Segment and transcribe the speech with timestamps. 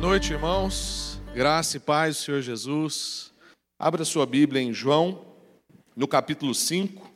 [0.00, 1.20] noite, irmãos.
[1.34, 3.34] Graça e paz do Senhor Jesus.
[3.78, 5.26] Abra sua Bíblia em João,
[5.94, 7.06] no capítulo 5.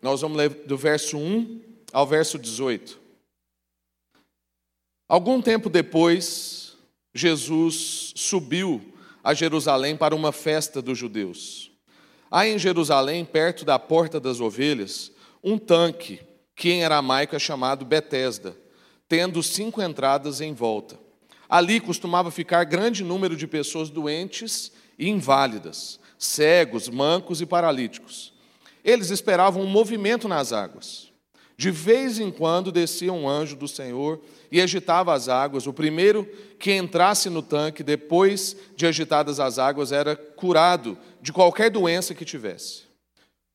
[0.00, 1.60] Nós vamos ler do verso 1
[1.92, 3.00] ao verso 18.
[5.08, 6.76] Algum tempo depois,
[7.12, 8.94] Jesus subiu
[9.24, 11.72] a Jerusalém para uma festa dos judeus.
[12.30, 15.10] Há em Jerusalém, perto da porta das ovelhas,
[15.42, 16.20] um tanque,
[16.54, 18.56] que em aramaico é chamado Betesda,
[19.08, 21.09] tendo cinco entradas em volta.
[21.50, 28.32] Ali costumava ficar grande número de pessoas doentes e inválidas, cegos, mancos e paralíticos.
[28.84, 31.10] Eles esperavam um movimento nas águas.
[31.56, 35.66] De vez em quando descia um anjo do Senhor e agitava as águas.
[35.66, 36.26] O primeiro
[36.58, 42.24] que entrasse no tanque, depois de agitadas as águas, era curado de qualquer doença que
[42.24, 42.84] tivesse.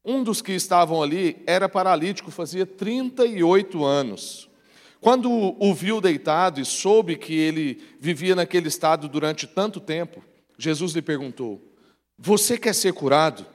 [0.04, 4.48] Um dos que estavam ali era paralítico, fazia 38 anos.
[5.06, 10.24] Quando o viu deitado e soube que ele vivia naquele estado durante tanto tempo,
[10.58, 11.62] Jesus lhe perguntou:
[12.18, 13.46] Você quer ser curado?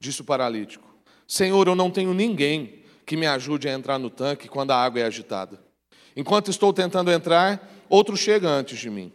[0.00, 0.92] Disse o paralítico:
[1.24, 4.98] Senhor, eu não tenho ninguém que me ajude a entrar no tanque quando a água
[4.98, 5.62] é agitada.
[6.16, 9.12] Enquanto estou tentando entrar, outro chega antes de mim.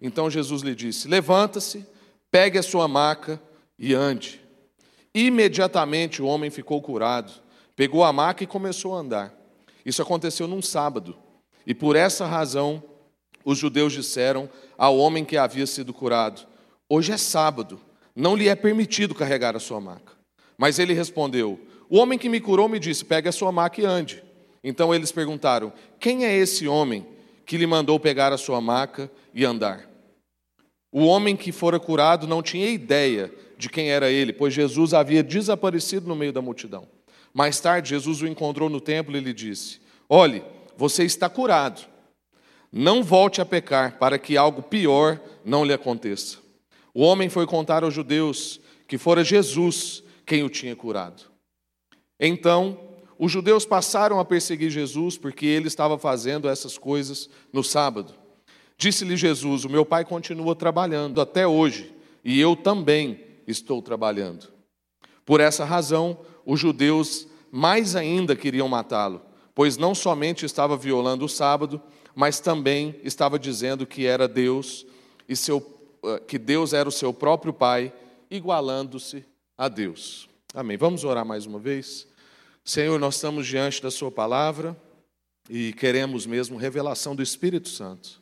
[0.00, 1.84] Então Jesus lhe disse: Levanta-se,
[2.30, 3.42] pegue a sua maca
[3.76, 4.40] e ande.
[5.12, 7.32] Imediatamente o homem ficou curado,
[7.74, 9.39] pegou a maca e começou a andar.
[9.90, 11.16] Isso aconteceu num sábado.
[11.66, 12.80] E por essa razão,
[13.44, 16.46] os judeus disseram ao homem que havia sido curado:
[16.88, 17.80] Hoje é sábado,
[18.14, 20.12] não lhe é permitido carregar a sua maca.
[20.56, 23.84] Mas ele respondeu: O homem que me curou me disse: Pegue a sua maca e
[23.84, 24.22] ande.
[24.62, 27.04] Então eles perguntaram: Quem é esse homem
[27.44, 29.90] que lhe mandou pegar a sua maca e andar?
[30.92, 35.24] O homem que fora curado não tinha ideia de quem era ele, pois Jesus havia
[35.24, 36.86] desaparecido no meio da multidão.
[37.32, 40.42] Mais tarde, Jesus o encontrou no templo e lhe disse: Olhe,
[40.76, 41.86] você está curado.
[42.72, 46.38] Não volte a pecar, para que algo pior não lhe aconteça.
[46.94, 51.24] O homem foi contar aos judeus que fora Jesus quem o tinha curado.
[52.18, 52.78] Então,
[53.18, 58.14] os judeus passaram a perseguir Jesus porque ele estava fazendo essas coisas no sábado.
[58.76, 61.94] Disse-lhe Jesus: O meu pai continua trabalhando até hoje,
[62.24, 64.48] e eu também estou trabalhando.
[65.24, 69.22] Por essa razão, os judeus mais ainda queriam matá-lo,
[69.54, 71.82] pois não somente estava violando o sábado,
[72.14, 74.86] mas também estava dizendo que era Deus
[75.28, 75.64] e seu,
[76.04, 77.92] eh, que Deus era o seu próprio Pai,
[78.30, 79.24] igualando-se
[79.56, 80.28] a Deus.
[80.54, 80.76] Amém.
[80.76, 82.06] Vamos orar mais uma vez.
[82.64, 84.76] Senhor, nós estamos diante da Sua palavra
[85.48, 88.20] e queremos mesmo revelação do Espírito Santo.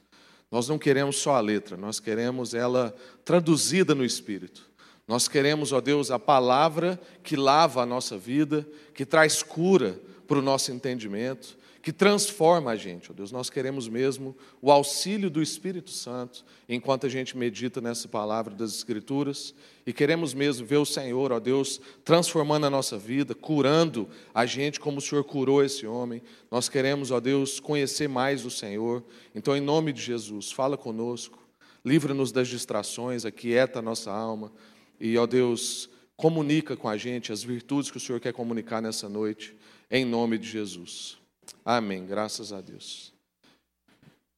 [0.51, 2.95] Nós não queremos só a letra, nós queremos ela
[3.25, 4.69] traduzida no Espírito.
[5.09, 10.39] Nós queremos, ó Deus, a palavra que lava a nossa vida, que traz cura para
[10.39, 13.33] o nosso entendimento, que transforma a gente, ó Deus.
[13.33, 18.75] Nós queremos mesmo o auxílio do Espírito Santo enquanto a gente medita nessa palavra das
[18.75, 19.55] Escrituras
[19.87, 24.79] e queremos mesmo ver o Senhor, ó Deus, transformando a nossa vida, curando a gente
[24.79, 26.21] como o Senhor curou esse homem.
[26.51, 29.03] Nós queremos, ó Deus, conhecer mais o Senhor.
[29.35, 31.39] Então, em nome de Jesus, fala conosco,
[31.83, 34.53] livra-nos das distrações, aquieta a nossa alma.
[35.01, 39.09] E, ó Deus, comunica com a gente as virtudes que o Senhor quer comunicar nessa
[39.09, 39.55] noite,
[39.91, 41.17] em nome de Jesus.
[41.65, 42.05] Amém.
[42.05, 43.13] Graças a Deus.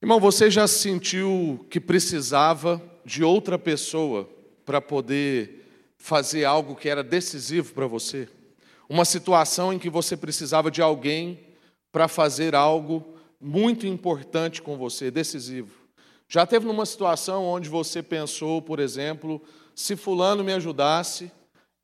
[0.03, 4.29] Irmão, você já sentiu que precisava de outra pessoa
[4.65, 5.67] para poder
[5.99, 8.29] fazer algo que era decisivo para você?
[8.89, 11.41] Uma situação em que você precisava de alguém
[11.93, 15.81] para fazer algo muito importante com você, decisivo.
[16.29, 19.43] Já teve numa situação onde você pensou, por exemplo,
[19.75, 21.31] se Fulano me ajudasse,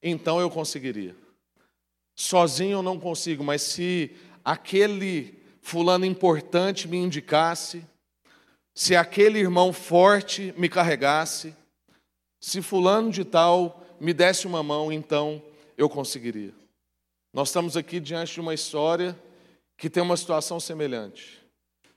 [0.02, 1.16] então eu conseguiria.
[2.14, 4.14] Sozinho eu não consigo, mas se
[4.44, 7.84] aquele Fulano importante me indicasse,
[8.74, 11.54] se aquele irmão forte me carregasse,
[12.40, 15.42] se Fulano de Tal me desse uma mão, então
[15.76, 16.54] eu conseguiria.
[17.32, 19.18] Nós estamos aqui diante de uma história
[19.76, 21.42] que tem uma situação semelhante.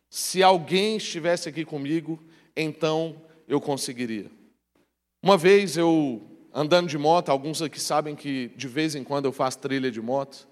[0.10, 2.22] Se alguém estivesse aqui comigo,
[2.56, 4.30] então eu conseguiria.
[5.22, 6.22] Uma vez eu
[6.54, 10.02] andando de moto, alguns aqui sabem que de vez em quando eu faço trilha de
[10.02, 10.48] moto,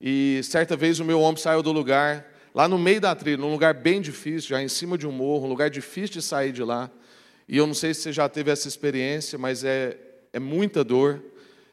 [0.00, 3.52] e certa vez o meu ombro saiu do lugar, lá no meio da trilha, num
[3.52, 6.64] lugar bem difícil, já em cima de um morro, um lugar difícil de sair de
[6.64, 6.90] lá.
[7.48, 9.96] E eu não sei se você já teve essa experiência, mas é,
[10.32, 11.22] é muita dor.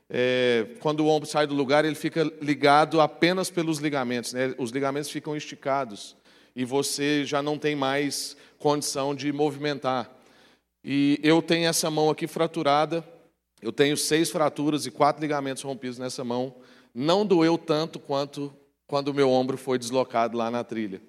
[0.08, 4.54] É, quando o ombro sai do lugar, ele fica ligado apenas pelos ligamentos, né?
[4.60, 6.16] os ligamentos ficam esticados
[6.56, 10.15] e você já não tem mais condição de movimentar.
[10.88, 13.04] E eu tenho essa mão aqui fraturada,
[13.60, 16.54] eu tenho seis fraturas e quatro ligamentos rompidos nessa mão.
[16.94, 18.54] Não doeu tanto quanto
[18.86, 21.02] quando o meu ombro foi deslocado lá na trilha.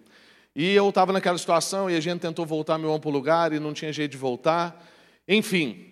[0.54, 3.52] E eu estava naquela situação e a gente tentou voltar meu homem para o lugar
[3.52, 4.82] e não tinha jeito de voltar.
[5.28, 5.84] Enfim,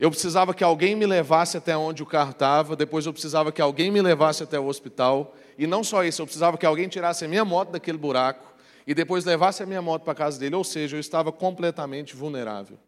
[0.00, 3.60] eu precisava que alguém me levasse até onde o carro estava, depois eu precisava que
[3.60, 5.36] alguém me levasse até o hospital.
[5.58, 8.54] E não só isso, eu precisava que alguém tirasse a minha moto daquele buraco
[8.86, 10.54] e depois levasse a minha moto para a casa dele.
[10.54, 12.78] Ou seja, eu estava completamente vulnerável.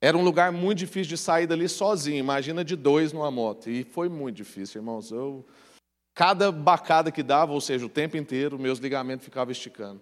[0.00, 3.68] Era um lugar muito difícil de sair dali sozinho, imagina de dois numa moto.
[3.68, 5.10] E foi muito difícil, irmãos.
[5.10, 5.44] Eu,
[6.14, 10.00] cada bacada que dava, ou seja, o tempo inteiro, meus ligamentos ficavam esticando.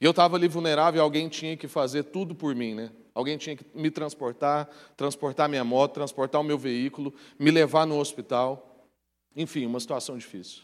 [0.00, 2.90] E eu estava ali vulnerável, alguém tinha que fazer tudo por mim, né?
[3.14, 7.98] Alguém tinha que me transportar, transportar minha moto, transportar o meu veículo, me levar no
[7.98, 8.86] hospital.
[9.34, 10.62] Enfim, uma situação difícil.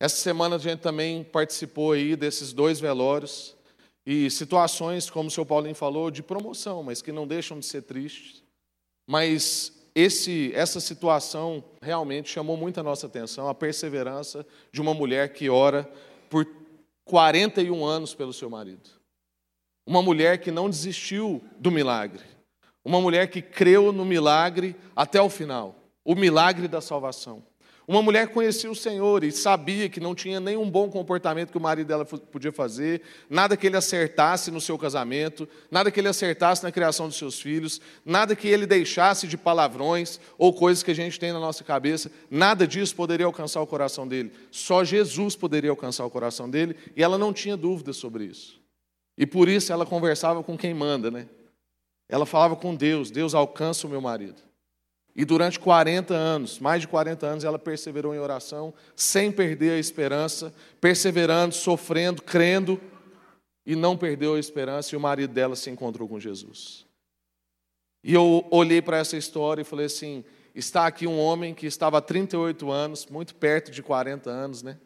[0.00, 3.56] Essa semana a gente também participou aí desses dois velórios
[4.10, 7.82] e situações, como o senhor Paulinho falou, de promoção, mas que não deixam de ser
[7.82, 8.42] tristes.
[9.06, 15.34] Mas esse, essa situação realmente chamou muito a nossa atenção, a perseverança de uma mulher
[15.34, 15.86] que ora
[16.30, 16.46] por
[17.04, 18.88] 41 anos pelo seu marido.
[19.86, 22.24] Uma mulher que não desistiu do milagre.
[22.82, 25.74] Uma mulher que creu no milagre até o final
[26.08, 27.44] o milagre da salvação.
[27.88, 31.60] Uma mulher conhecia o Senhor e sabia que não tinha nenhum bom comportamento que o
[31.60, 33.00] marido dela podia fazer,
[33.30, 37.40] nada que ele acertasse no seu casamento, nada que ele acertasse na criação dos seus
[37.40, 41.64] filhos, nada que ele deixasse de palavrões ou coisas que a gente tem na nossa
[41.64, 44.32] cabeça, nada disso poderia alcançar o coração dele.
[44.50, 48.60] Só Jesus poderia alcançar o coração dele e ela não tinha dúvidas sobre isso.
[49.16, 51.26] E por isso ela conversava com quem manda, né?
[52.06, 54.47] Ela falava com Deus: Deus alcança o meu marido.
[55.18, 59.78] E durante 40 anos, mais de 40 anos, ela perseverou em oração, sem perder a
[59.78, 62.80] esperança, perseverando, sofrendo, crendo,
[63.66, 66.86] e não perdeu a esperança, e o marido dela se encontrou com Jesus.
[68.04, 70.24] E eu olhei para essa história e falei assim:
[70.54, 74.78] está aqui um homem que estava há 38 anos, muito perto de 40 anos, né?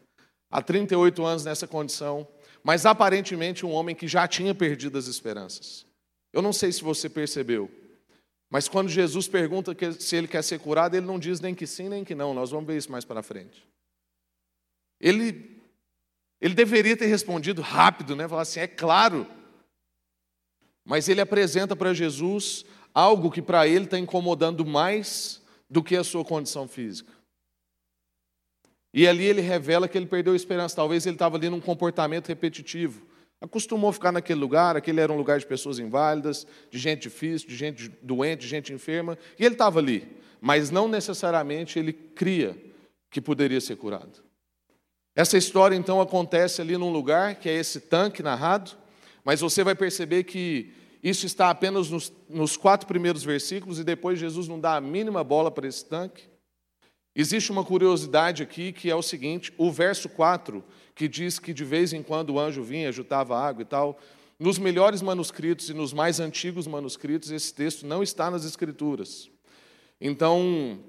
[0.49, 2.27] Há 38 anos nessa condição,
[2.63, 5.85] mas aparentemente um homem que já tinha perdido as esperanças.
[6.33, 7.69] Eu não sei se você percebeu,
[8.53, 11.89] mas quando Jesus pergunta se ele quer ser curado, ele não diz nem que sim
[11.89, 12.35] nem que não.
[12.35, 13.67] Nós vamos ver isso mais para frente.
[15.01, 15.59] Ele,
[16.39, 18.27] ele deveria ter respondido rápido, né?
[18.27, 19.25] Falar assim, é claro.
[20.85, 22.63] Mas ele apresenta para Jesus
[22.93, 27.11] algo que para ele está incomodando mais do que a sua condição física.
[28.93, 30.75] E ali ele revela que ele perdeu a esperança.
[30.75, 33.03] Talvez ele estava ali num comportamento repetitivo.
[33.43, 37.57] Acostumou ficar naquele lugar, aquele era um lugar de pessoas inválidas, de gente difícil, de
[37.57, 40.07] gente doente, de gente enferma, e ele estava ali.
[40.39, 42.57] Mas não necessariamente ele cria
[43.11, 44.23] que poderia ser curado.
[45.13, 48.71] Essa história então acontece ali num lugar que é esse tanque narrado,
[49.25, 50.71] mas você vai perceber que
[51.03, 55.21] isso está apenas nos, nos quatro primeiros versículos e depois Jesus não dá a mínima
[55.21, 56.29] bola para esse tanque.
[57.13, 60.63] Existe uma curiosidade aqui que é o seguinte: o verso 4,
[60.95, 63.99] que diz que de vez em quando o anjo vinha, ajudava água e tal,
[64.39, 69.29] nos melhores manuscritos e nos mais antigos manuscritos, esse texto não está nas Escrituras.
[70.01, 70.79] Então,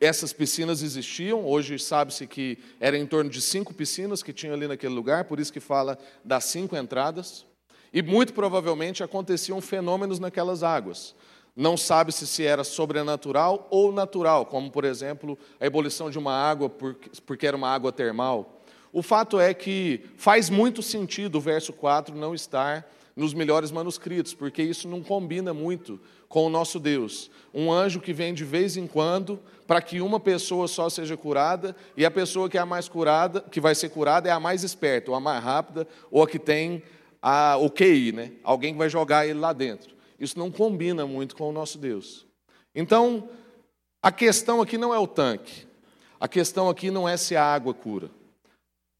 [0.00, 4.66] essas piscinas existiam, hoje sabe-se que era em torno de cinco piscinas que tinham ali
[4.66, 7.44] naquele lugar, por isso que fala das cinco entradas.
[7.92, 11.14] E muito provavelmente aconteciam fenômenos naquelas águas.
[11.54, 16.68] Não sabe-se se era sobrenatural ou natural, como, por exemplo, a ebulição de uma água
[16.68, 18.55] porque era uma água termal.
[18.92, 24.34] O fato é que faz muito sentido o verso 4 não estar nos melhores manuscritos,
[24.34, 27.30] porque isso não combina muito com o nosso Deus.
[27.52, 31.74] Um anjo que vem de vez em quando para que uma pessoa só seja curada
[31.96, 34.62] e a pessoa que é a mais curada, que vai ser curada é a mais
[34.62, 36.82] esperta, ou a mais rápida, ou a que tem
[37.22, 38.32] a, o QI, né?
[38.44, 39.96] Alguém que vai jogar ele lá dentro.
[40.20, 42.26] Isso não combina muito com o nosso Deus.
[42.74, 43.28] Então,
[44.02, 45.66] a questão aqui não é o tanque.
[46.20, 48.10] A questão aqui não é se a água cura.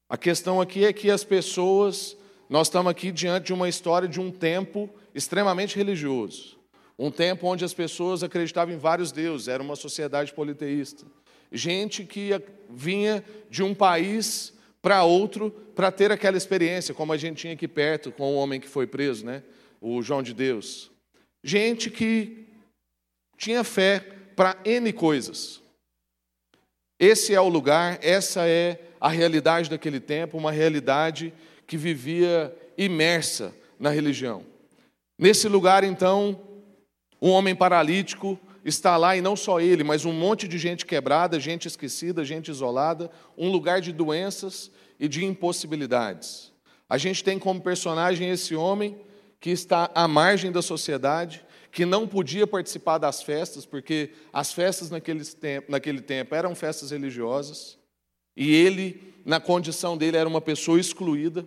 [0.08, 2.16] A questão aqui é que as pessoas,
[2.48, 6.56] nós estamos aqui diante de uma história de um tempo extremamente religioso.
[6.98, 11.04] Um tempo onde as pessoas acreditavam em vários deuses, era uma sociedade politeísta.
[11.50, 12.30] Gente que
[12.70, 17.66] vinha de um país para outro para ter aquela experiência, como a gente tinha aqui
[17.66, 19.42] perto com o homem que foi preso, né?
[19.80, 20.90] o João de Deus.
[21.42, 22.46] Gente que
[23.36, 24.00] tinha fé
[24.34, 25.60] para N coisas.
[26.98, 31.32] Esse é o lugar, essa é a realidade daquele tempo, uma realidade
[31.64, 34.44] que vivia imersa na religião.
[35.16, 36.40] Nesse lugar, então,
[37.22, 41.38] um homem paralítico está lá, e não só ele, mas um monte de gente quebrada,
[41.38, 43.08] gente esquecida, gente isolada,
[43.38, 46.52] um lugar de doenças e de impossibilidades.
[46.88, 49.00] A gente tem como personagem esse homem
[49.38, 54.90] que está à margem da sociedade, que não podia participar das festas, porque as festas
[54.90, 57.78] naquele tempo, naquele tempo eram festas religiosas,
[58.36, 61.46] e ele, na condição dele, era uma pessoa excluída.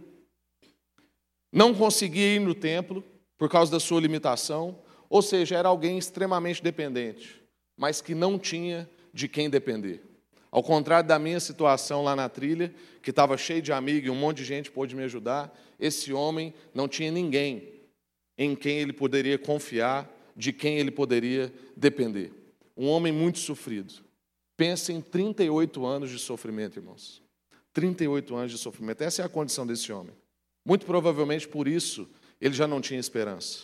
[1.52, 3.04] não conseguia ir no templo
[3.38, 4.80] por causa da sua limitação,
[5.10, 7.42] ou seja, era alguém extremamente dependente,
[7.78, 10.04] mas que não tinha de quem depender.
[10.52, 14.16] Ao contrário da minha situação lá na trilha, que estava cheio de amigos e um
[14.16, 17.72] monte de gente pôde me ajudar, esse homem não tinha ninguém
[18.38, 22.32] em quem ele poderia confiar, de quem ele poderia depender.
[22.76, 23.94] Um homem muito sofrido.
[24.60, 27.22] Pensa em 38 anos de sofrimento, irmãos.
[27.72, 29.02] 38 anos de sofrimento.
[29.02, 30.14] Essa é a condição desse homem.
[30.68, 32.06] Muito provavelmente por isso
[32.42, 33.60] ele já não tinha esperança.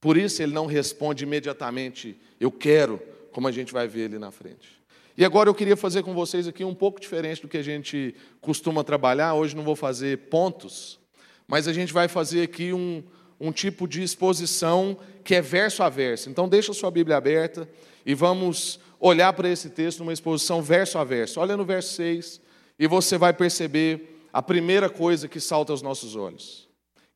[0.00, 4.30] Por isso ele não responde imediatamente, eu quero, como a gente vai ver ali na
[4.30, 4.80] frente.
[5.18, 8.14] E agora eu queria fazer com vocês aqui um pouco diferente do que a gente
[8.40, 9.34] costuma trabalhar.
[9.34, 11.00] Hoje não vou fazer pontos,
[11.48, 13.02] mas a gente vai fazer aqui um,
[13.40, 16.30] um tipo de exposição que é verso a verso.
[16.30, 17.68] Então deixa a sua Bíblia aberta
[18.06, 21.40] e vamos olhar para esse texto numa exposição verso a verso.
[21.40, 22.40] Olha no verso 6
[22.78, 26.68] e você vai perceber a primeira coisa que salta aos nossos olhos,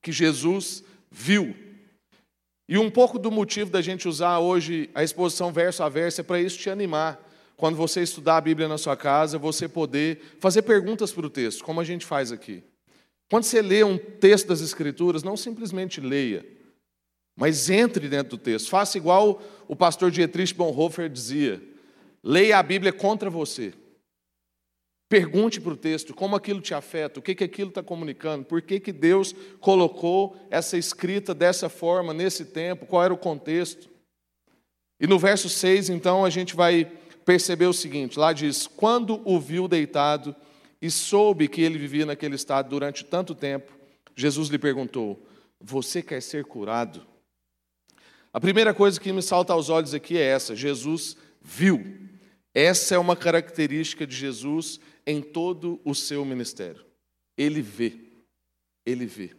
[0.03, 1.55] que Jesus viu.
[2.69, 6.25] E um pouco do motivo da gente usar hoje a exposição verso a verso é
[6.25, 7.23] para isso te animar
[7.57, 11.63] quando você estudar a Bíblia na sua casa, você poder fazer perguntas para o texto,
[11.63, 12.65] como a gente faz aqui.
[13.31, 16.45] Quando você lê um texto das Escrituras, não simplesmente leia,
[17.37, 18.69] mas entre dentro do texto.
[18.69, 21.63] Faça igual o pastor Dietrich Bonhoeffer dizia:
[22.25, 23.75] leia a Bíblia contra você.
[25.09, 28.63] Pergunte para o texto como aquilo te afeta, o que, que aquilo está comunicando, por
[28.63, 33.89] que, que Deus colocou essa escrita dessa forma, nesse tempo, qual era o contexto.
[34.99, 36.91] E no verso 6, então, a gente vai
[37.25, 40.35] percebeu o seguinte: lá diz, quando o viu deitado
[40.81, 43.73] e soube que ele vivia naquele estado durante tanto tempo,
[44.15, 45.27] Jesus lhe perguntou:
[45.61, 47.07] Você quer ser curado?
[48.33, 52.13] A primeira coisa que me salta aos olhos aqui é essa: Jesus viu.
[52.55, 56.85] Essa é uma característica de Jesus em todo o seu ministério.
[57.37, 57.99] Ele vê,
[58.87, 59.33] ele vê,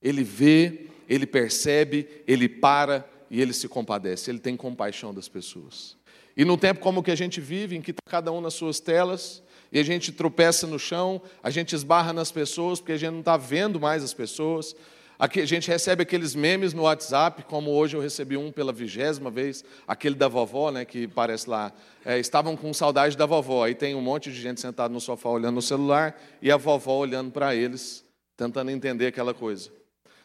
[0.00, 5.96] ele vê, ele percebe, ele para e ele se compadece, ele tem compaixão das pessoas.
[6.36, 8.54] E num tempo como o que a gente vive, em que está cada um nas
[8.54, 9.42] suas telas,
[9.72, 13.20] e a gente tropeça no chão, a gente esbarra nas pessoas, porque a gente não
[13.20, 14.76] está vendo mais as pessoas.
[15.16, 19.30] Aqui, a gente recebe aqueles memes no WhatsApp, como hoje eu recebi um pela vigésima
[19.30, 21.72] vez, aquele da vovó, né, que parece lá.
[22.04, 23.64] É, estavam com saudade da vovó.
[23.64, 26.96] Aí tem um monte de gente sentada no sofá olhando no celular e a vovó
[26.96, 28.04] olhando para eles,
[28.36, 29.70] tentando entender aquela coisa.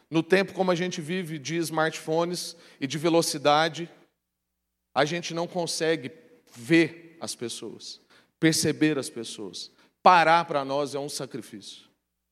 [0.09, 3.87] No tempo como a gente vive de smartphones e de velocidade,
[4.95, 6.11] a gente não consegue
[6.55, 8.01] ver as pessoas,
[8.39, 9.69] perceber as pessoas.
[10.01, 11.83] Parar para nós é um sacrifício.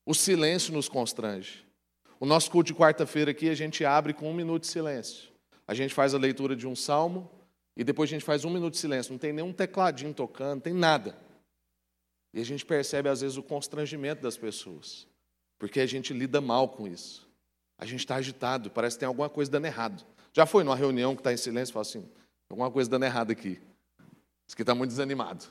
[0.04, 1.67] O silêncio nos constrange.
[2.20, 5.30] O nosso culto de quarta-feira aqui a gente abre com um minuto de silêncio.
[5.68, 7.30] A gente faz a leitura de um salmo
[7.76, 9.12] e depois a gente faz um minuto de silêncio.
[9.12, 11.18] Não tem nenhum tecladinho tocando, não tem nada.
[12.34, 15.08] E a gente percebe às vezes o constrangimento das pessoas,
[15.60, 17.28] porque a gente lida mal com isso.
[17.78, 20.04] A gente está agitado, parece que tem alguma coisa dando errado.
[20.34, 22.10] Já foi numa reunião que está em silêncio e fala assim:
[22.50, 23.62] Alguma coisa dando errado aqui.
[24.46, 25.46] Diz que está muito desanimado.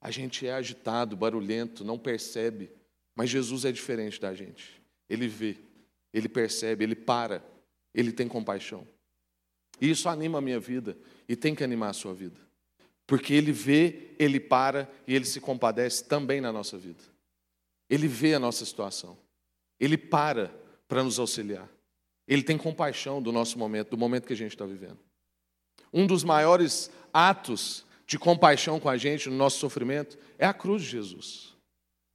[0.00, 2.70] A gente é agitado, barulhento, não percebe.
[3.14, 4.82] Mas Jesus é diferente da gente.
[5.08, 5.56] Ele vê,
[6.12, 7.44] ele percebe, ele para,
[7.94, 8.86] ele tem compaixão.
[9.80, 10.96] E isso anima a minha vida
[11.28, 12.38] e tem que animar a sua vida.
[13.06, 17.02] Porque ele vê, ele para e ele se compadece também na nossa vida.
[17.88, 19.16] Ele vê a nossa situação.
[19.78, 20.48] Ele para
[20.88, 21.68] para nos auxiliar.
[22.26, 24.98] Ele tem compaixão do nosso momento, do momento que a gente está vivendo.
[25.92, 30.82] Um dos maiores atos de compaixão com a gente no nosso sofrimento é a cruz
[30.82, 31.53] de Jesus.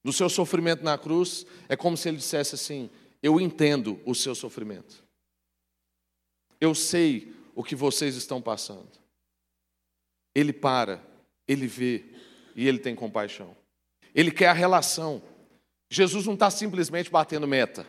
[0.10, 2.90] No seu sofrimento na cruz, é como se ele dissesse assim:
[3.22, 5.04] Eu entendo o seu sofrimento.
[6.60, 8.90] Eu sei o que vocês estão passando.
[10.34, 11.00] Ele para,
[11.48, 12.06] ele vê
[12.56, 13.56] e ele tem compaixão.
[14.16, 15.22] Ele quer a relação.
[15.92, 17.86] Jesus não está simplesmente batendo meta.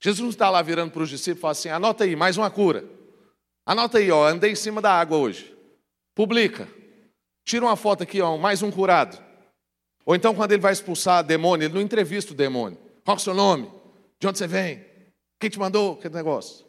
[0.00, 2.50] Jesus não está lá virando para os discípulos e fala assim: anota aí, mais uma
[2.50, 2.82] cura.
[3.66, 5.54] Anota aí, ó, andei em cima da água hoje.
[6.14, 6.66] Publica.
[7.44, 9.27] Tira uma foto aqui, ó, mais um curado.
[10.08, 12.78] Ou então, quando ele vai expulsar demônio, ele não entrevista o demônio.
[13.04, 13.70] Qual é o seu nome?
[14.18, 14.82] De onde você vem?
[15.38, 15.98] Quem te mandou?
[15.98, 16.64] Que negócio?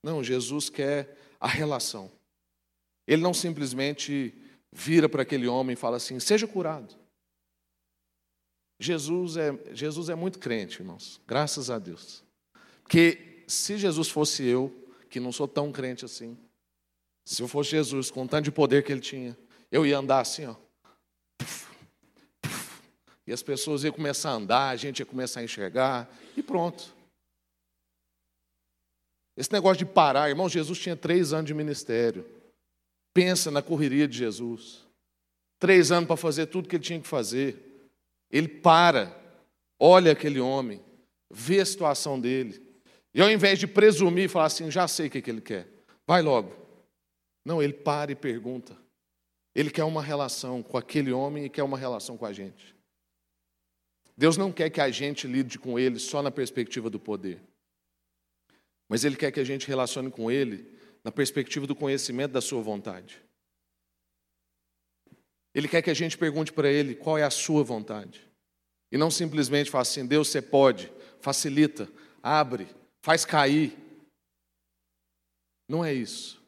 [0.00, 2.08] Não, Jesus quer a relação.
[3.04, 4.32] Ele não simplesmente
[4.70, 6.94] vira para aquele homem e fala assim: seja curado.
[8.78, 12.22] Jesus é, Jesus é muito crente, irmãos, graças a Deus.
[12.84, 14.72] Porque se Jesus fosse eu,
[15.10, 16.38] que não sou tão crente assim,
[17.24, 19.36] se eu fosse Jesus, com o tanto de poder que ele tinha,
[19.72, 20.54] eu ia andar assim, ó.
[23.26, 26.94] E as pessoas iam começar a andar, a gente ia começar a enxergar, e pronto.
[29.36, 32.24] Esse negócio de parar, irmão, Jesus tinha três anos de ministério.
[33.12, 34.84] Pensa na correria de Jesus.
[35.58, 37.90] Três anos para fazer tudo que ele tinha que fazer.
[38.30, 39.14] Ele para,
[39.80, 40.82] olha aquele homem,
[41.30, 42.62] vê a situação dele.
[43.14, 45.66] E ao invés de presumir e falar assim, já sei o que, que ele quer,
[46.06, 46.54] vai logo.
[47.44, 48.76] Não, ele para e pergunta.
[49.54, 52.75] Ele quer uma relação com aquele homem e quer uma relação com a gente.
[54.16, 57.42] Deus não quer que a gente lide com ele só na perspectiva do poder.
[58.88, 62.62] Mas ele quer que a gente relacione com ele na perspectiva do conhecimento da sua
[62.62, 63.22] vontade.
[65.54, 68.26] Ele quer que a gente pergunte para ele qual é a sua vontade.
[68.90, 71.90] E não simplesmente faça assim, Deus, você pode, facilita,
[72.22, 72.68] abre,
[73.02, 73.76] faz cair.
[75.68, 76.42] Não é isso.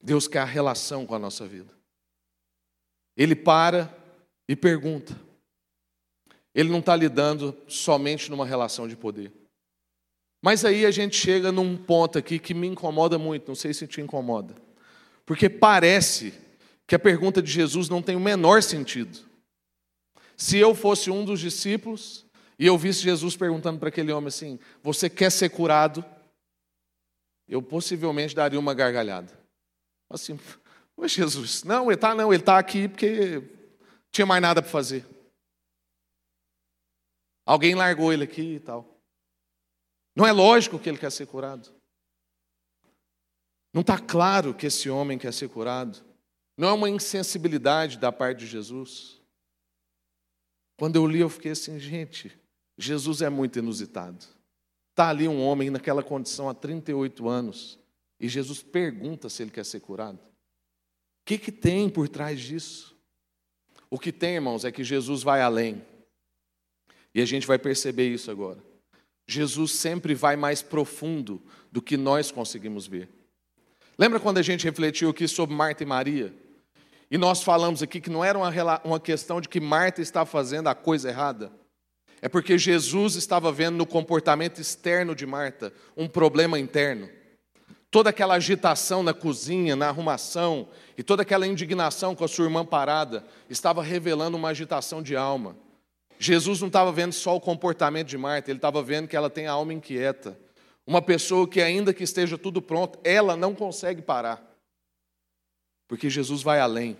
[0.00, 1.72] Deus quer a relação com a nossa vida.
[3.16, 3.94] Ele para
[4.48, 5.31] e pergunta.
[6.54, 9.32] Ele não está lidando somente numa relação de poder.
[10.42, 13.86] Mas aí a gente chega num ponto aqui que me incomoda muito, não sei se
[13.86, 14.54] te incomoda.
[15.24, 16.34] Porque parece
[16.86, 19.18] que a pergunta de Jesus não tem o menor sentido.
[20.36, 22.26] Se eu fosse um dos discípulos
[22.58, 26.04] e eu visse Jesus perguntando para aquele homem assim: Você quer ser curado?
[27.48, 29.32] Eu possivelmente daria uma gargalhada.
[30.10, 30.38] Assim,
[30.96, 33.42] Oi, Jesus, não, ele está não, ele está aqui porque
[34.10, 35.04] tinha mais nada para fazer.
[37.44, 39.00] Alguém largou ele aqui e tal.
[40.14, 41.72] Não é lógico que ele quer ser curado.
[43.72, 46.04] Não está claro que esse homem quer ser curado.
[46.56, 49.20] Não é uma insensibilidade da parte de Jesus.
[50.78, 52.38] Quando eu li, eu fiquei assim, gente,
[52.76, 54.24] Jesus é muito inusitado.
[54.90, 57.78] Está ali um homem naquela condição há 38 anos
[58.20, 60.18] e Jesus pergunta se ele quer ser curado.
[60.18, 62.96] O que, que tem por trás disso?
[63.88, 65.84] O que tem, irmãos, é que Jesus vai além.
[67.14, 68.58] E a gente vai perceber isso agora.
[69.26, 73.08] Jesus sempre vai mais profundo do que nós conseguimos ver.
[73.98, 76.34] Lembra quando a gente refletiu aqui sobre Marta e Maria?
[77.10, 78.38] E nós falamos aqui que não era
[78.84, 81.52] uma, questão de que Marta estava fazendo a coisa errada.
[82.22, 87.10] É porque Jesus estava vendo no comportamento externo de Marta um problema interno.
[87.90, 92.64] Toda aquela agitação na cozinha, na arrumação, e toda aquela indignação com a sua irmã
[92.64, 95.54] parada, estava revelando uma agitação de alma.
[96.24, 99.48] Jesus não estava vendo só o comportamento de Marta, ele estava vendo que ela tem
[99.48, 100.38] a alma inquieta.
[100.86, 104.40] Uma pessoa que, ainda que esteja tudo pronto, ela não consegue parar.
[105.88, 106.96] Porque Jesus vai além.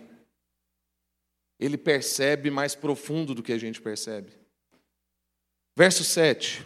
[1.57, 4.33] Ele percebe mais profundo do que a gente percebe.
[5.73, 6.65] Verso 7.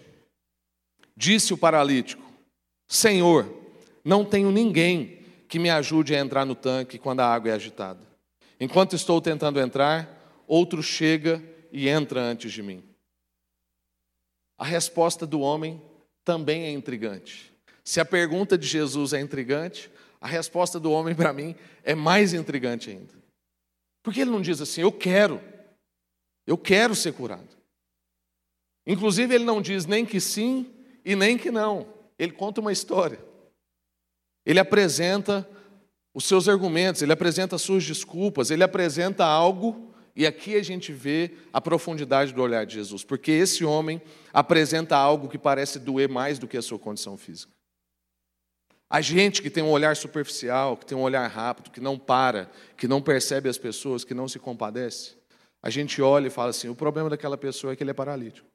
[1.16, 2.24] Disse o paralítico:
[2.88, 3.56] Senhor,
[4.04, 8.00] não tenho ninguém que me ajude a entrar no tanque quando a água é agitada.
[8.60, 11.42] Enquanto estou tentando entrar, outro chega
[11.72, 12.84] e entra antes de mim.
[14.58, 15.82] A resposta do homem
[16.24, 17.54] também é intrigante.
[17.84, 22.34] Se a pergunta de Jesus é intrigante, a resposta do homem para mim é mais
[22.34, 23.14] intrigante ainda.
[24.04, 25.42] Porque ele não diz assim, eu quero,
[26.46, 27.56] eu quero ser curado.
[28.86, 31.88] Inclusive, ele não diz nem que sim e nem que não.
[32.18, 33.20] Ele conta uma história.
[34.46, 35.48] Ele apresenta
[36.14, 40.92] os seus argumentos, ele apresenta as suas desculpas, ele apresenta algo e aqui a gente
[40.92, 44.02] vê a profundidade do olhar de Jesus, porque esse homem
[44.34, 47.54] apresenta algo que parece doer mais do que a sua condição física.
[48.90, 52.50] A gente que tem um olhar superficial, que tem um olhar rápido, que não para,
[52.76, 55.16] que não percebe as pessoas, que não se compadece,
[55.62, 58.48] a gente olha e fala assim: o problema daquela pessoa é que ele é paralítico.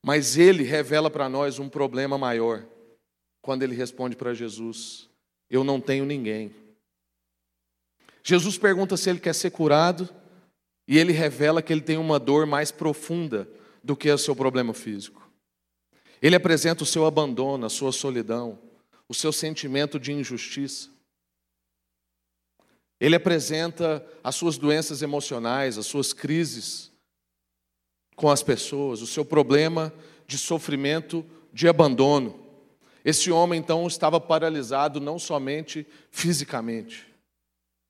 [0.00, 2.64] Mas ele revela para nós um problema maior,
[3.42, 5.10] quando ele responde para Jesus:
[5.50, 6.54] Eu não tenho ninguém.
[8.22, 10.08] Jesus pergunta se ele quer ser curado,
[10.86, 13.48] e ele revela que ele tem uma dor mais profunda
[13.82, 15.28] do que o seu problema físico.
[16.22, 18.58] Ele apresenta o seu abandono, a sua solidão,
[19.08, 20.88] o seu sentimento de injustiça.
[22.98, 26.90] Ele apresenta as suas doenças emocionais, as suas crises
[28.14, 29.92] com as pessoas, o seu problema
[30.26, 32.40] de sofrimento, de abandono.
[33.04, 37.06] Esse homem então estava paralisado não somente fisicamente,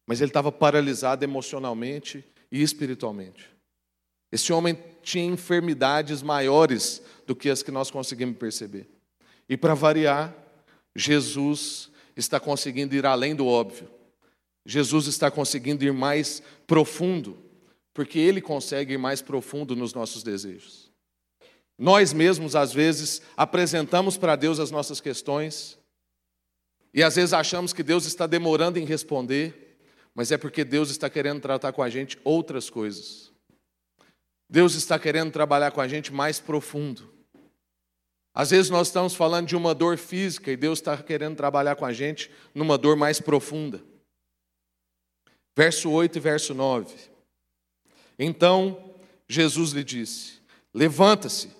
[0.06, 2.24] mas ele estava paralisado emocionalmente
[2.56, 3.50] e espiritualmente.
[4.32, 8.88] Esse homem tinha enfermidades maiores do que as que nós conseguimos perceber.
[9.46, 10.34] E para variar,
[10.94, 13.90] Jesus está conseguindo ir além do óbvio.
[14.64, 17.38] Jesus está conseguindo ir mais profundo,
[17.92, 20.90] porque ele consegue ir mais profundo nos nossos desejos.
[21.78, 25.78] Nós mesmos, às vezes, apresentamos para Deus as nossas questões,
[26.94, 29.65] e às vezes achamos que Deus está demorando em responder,
[30.16, 33.30] mas é porque Deus está querendo tratar com a gente outras coisas.
[34.48, 37.12] Deus está querendo trabalhar com a gente mais profundo.
[38.32, 41.84] Às vezes nós estamos falando de uma dor física e Deus está querendo trabalhar com
[41.84, 43.84] a gente numa dor mais profunda.
[45.54, 46.94] Verso 8 e verso 9.
[48.18, 48.94] Então
[49.28, 50.40] Jesus lhe disse:
[50.72, 51.50] Levanta-se,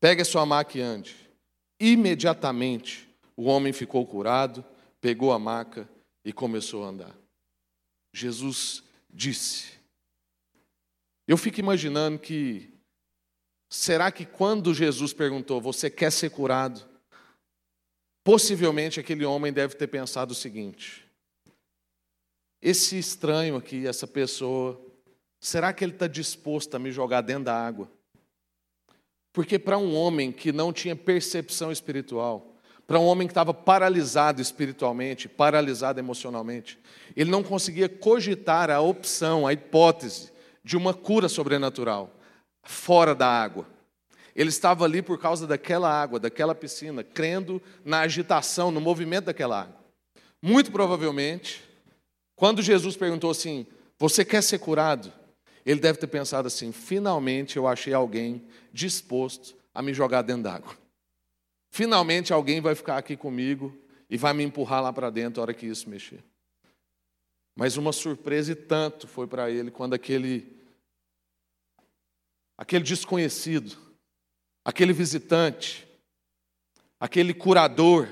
[0.00, 1.14] pegue a sua maca e ande.
[1.78, 4.64] Imediatamente o homem ficou curado,
[5.02, 5.86] pegou a maca
[6.24, 7.25] e começou a andar.
[8.16, 9.72] Jesus disse.
[11.28, 12.72] Eu fico imaginando que,
[13.68, 16.82] será que quando Jesus perguntou, você quer ser curado?
[18.24, 21.06] Possivelmente aquele homem deve ter pensado o seguinte:
[22.62, 24.80] esse estranho aqui, essa pessoa,
[25.38, 27.90] será que ele está disposto a me jogar dentro da água?
[29.30, 32.55] Porque para um homem que não tinha percepção espiritual,
[32.86, 36.78] para um homem que estava paralisado espiritualmente, paralisado emocionalmente,
[37.16, 40.30] ele não conseguia cogitar a opção, a hipótese
[40.62, 42.12] de uma cura sobrenatural
[42.62, 43.66] fora da água.
[44.34, 49.62] Ele estava ali por causa daquela água, daquela piscina, crendo na agitação, no movimento daquela
[49.62, 49.76] água.
[50.42, 51.64] Muito provavelmente,
[52.36, 53.66] quando Jesus perguntou assim:
[53.98, 55.10] Você quer ser curado?
[55.64, 60.85] Ele deve ter pensado assim: Finalmente eu achei alguém disposto a me jogar dentro d'água.
[61.76, 65.52] Finalmente alguém vai ficar aqui comigo e vai me empurrar lá para dentro a hora
[65.52, 66.24] que isso mexer.
[67.54, 70.56] Mas uma surpresa e tanto foi para ele quando aquele
[72.56, 73.76] aquele desconhecido,
[74.64, 75.86] aquele visitante,
[76.98, 78.08] aquele curador,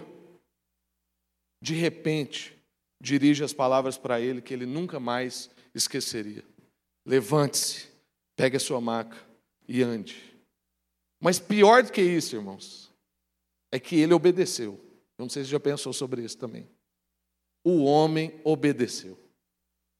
[1.58, 2.54] de repente,
[3.00, 6.44] dirige as palavras para ele que ele nunca mais esqueceria.
[7.06, 7.88] Levante-se,
[8.36, 9.16] pegue a sua maca
[9.66, 10.38] e ande.
[11.18, 12.92] Mas pior do que isso, irmãos,
[13.74, 14.74] é que ele obedeceu.
[15.18, 16.70] Eu não sei se já pensou sobre isso também.
[17.64, 19.18] O homem obedeceu.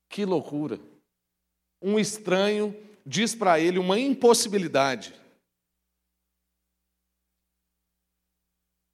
[0.08, 0.78] Que loucura.
[1.82, 2.72] Um estranho
[3.04, 5.12] diz para ele uma impossibilidade.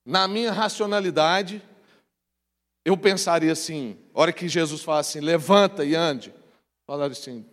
[0.02, 1.62] Na minha racionalidade,
[2.82, 6.34] eu pensaria assim, hora que Jesus fala assim, levanta e ande,
[6.86, 7.44] falaria assim,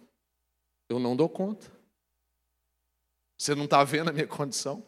[0.88, 1.70] eu não dou conta.
[3.38, 4.82] Você não está vendo a minha condição?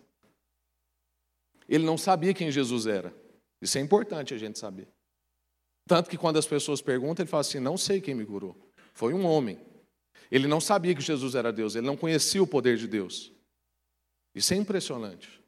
[1.69, 3.15] Ele não sabia quem Jesus era.
[3.62, 4.88] Isso é importante a gente saber.
[5.88, 8.58] Tanto que quando as pessoas perguntam, ele fala assim: Não sei quem me curou.
[8.93, 9.60] Foi um homem.
[10.32, 13.32] Ele não sabia que Jesus era Deus, ele não conhecia o poder de Deus.
[14.34, 15.41] Isso é impressionante.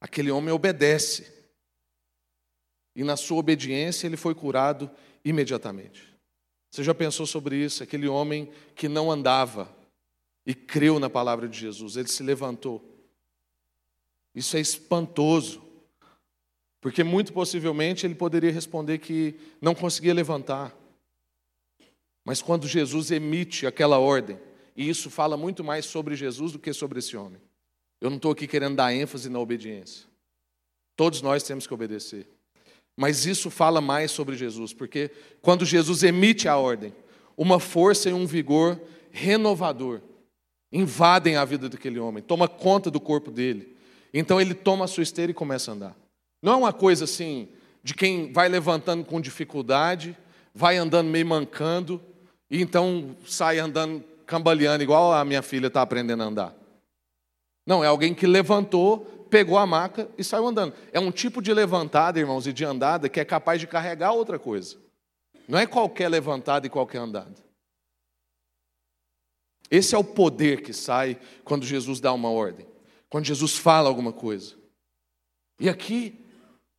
[0.00, 1.32] Aquele homem obedece.
[2.96, 4.90] E na sua obediência ele foi curado
[5.24, 6.14] imediatamente.
[6.70, 7.82] Você já pensou sobre isso?
[7.82, 9.74] Aquele homem que não andava
[10.46, 12.93] e creu na palavra de Jesus, ele se levantou
[14.34, 15.62] isso é espantoso.
[16.80, 20.76] Porque muito possivelmente ele poderia responder que não conseguia levantar.
[22.24, 24.38] Mas quando Jesus emite aquela ordem,
[24.76, 27.40] e isso fala muito mais sobre Jesus do que sobre esse homem.
[28.00, 30.06] Eu não estou aqui querendo dar ênfase na obediência.
[30.96, 32.28] Todos nós temos que obedecer.
[32.96, 36.94] Mas isso fala mais sobre Jesus, porque quando Jesus emite a ordem,
[37.36, 40.00] uma força e um vigor renovador
[40.72, 43.73] invadem a vida daquele homem, toma conta do corpo dele.
[44.16, 45.96] Então ele toma a sua esteira e começa a andar.
[46.40, 47.48] Não é uma coisa assim
[47.82, 50.16] de quem vai levantando com dificuldade,
[50.54, 52.00] vai andando meio mancando,
[52.48, 56.54] e então sai andando cambaleando, igual a minha filha está aprendendo a andar.
[57.66, 60.72] Não, é alguém que levantou, pegou a maca e saiu andando.
[60.92, 64.38] É um tipo de levantada, irmãos, e de andada que é capaz de carregar outra
[64.38, 64.76] coisa.
[65.48, 67.34] Não é qualquer levantada e qualquer andada.
[69.70, 72.73] Esse é o poder que sai quando Jesus dá uma ordem
[73.14, 74.54] quando Jesus fala alguma coisa.
[75.60, 76.18] E aqui,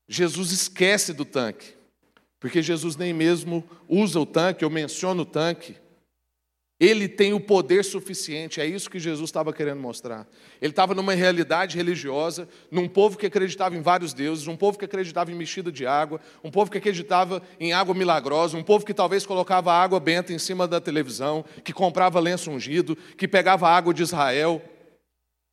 [0.06, 1.74] Jesus esquece do tanque,
[2.42, 5.78] porque Jesus nem mesmo usa o tanque ou menciona o tanque.
[6.78, 10.28] Ele tem o poder suficiente, é isso que Jesus estava querendo mostrar.
[10.62, 14.84] Ele estava numa realidade religiosa, num povo que acreditava em vários deuses, um povo que
[14.84, 18.94] acreditava em mexida de água, um povo que acreditava em água milagrosa, um povo que
[18.94, 23.94] talvez colocava água benta em cima da televisão, que comprava lenço ungido, que pegava água
[23.94, 24.62] de Israel.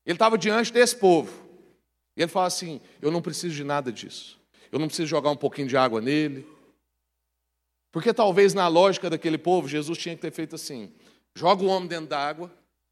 [0.04, 1.32] Ele estava diante desse povo.
[2.16, 4.40] E ele fala assim: Eu não preciso de nada disso.
[4.70, 6.46] Eu não preciso jogar um pouquinho de água nele.
[7.90, 10.92] Porque talvez na lógica daquele povo, Jesus tinha que ter feito assim:
[11.34, 12.50] joga o homem dentro da água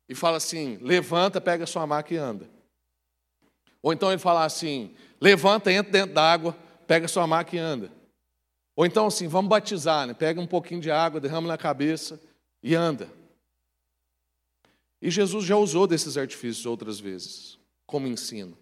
[0.09, 2.49] e fala assim: levanta, pega sua maca e anda.
[3.83, 7.90] Ou então ele fala assim: levanta, entra dentro da água, pega sua maca e anda.
[8.77, 10.14] Ou então assim, vamos batizar, né?
[10.14, 12.20] pega um pouquinho de água, derrama na cabeça
[12.62, 13.09] e anda.
[15.02, 18.56] E Jesus já usou desses artifícios outras vezes, como ensino.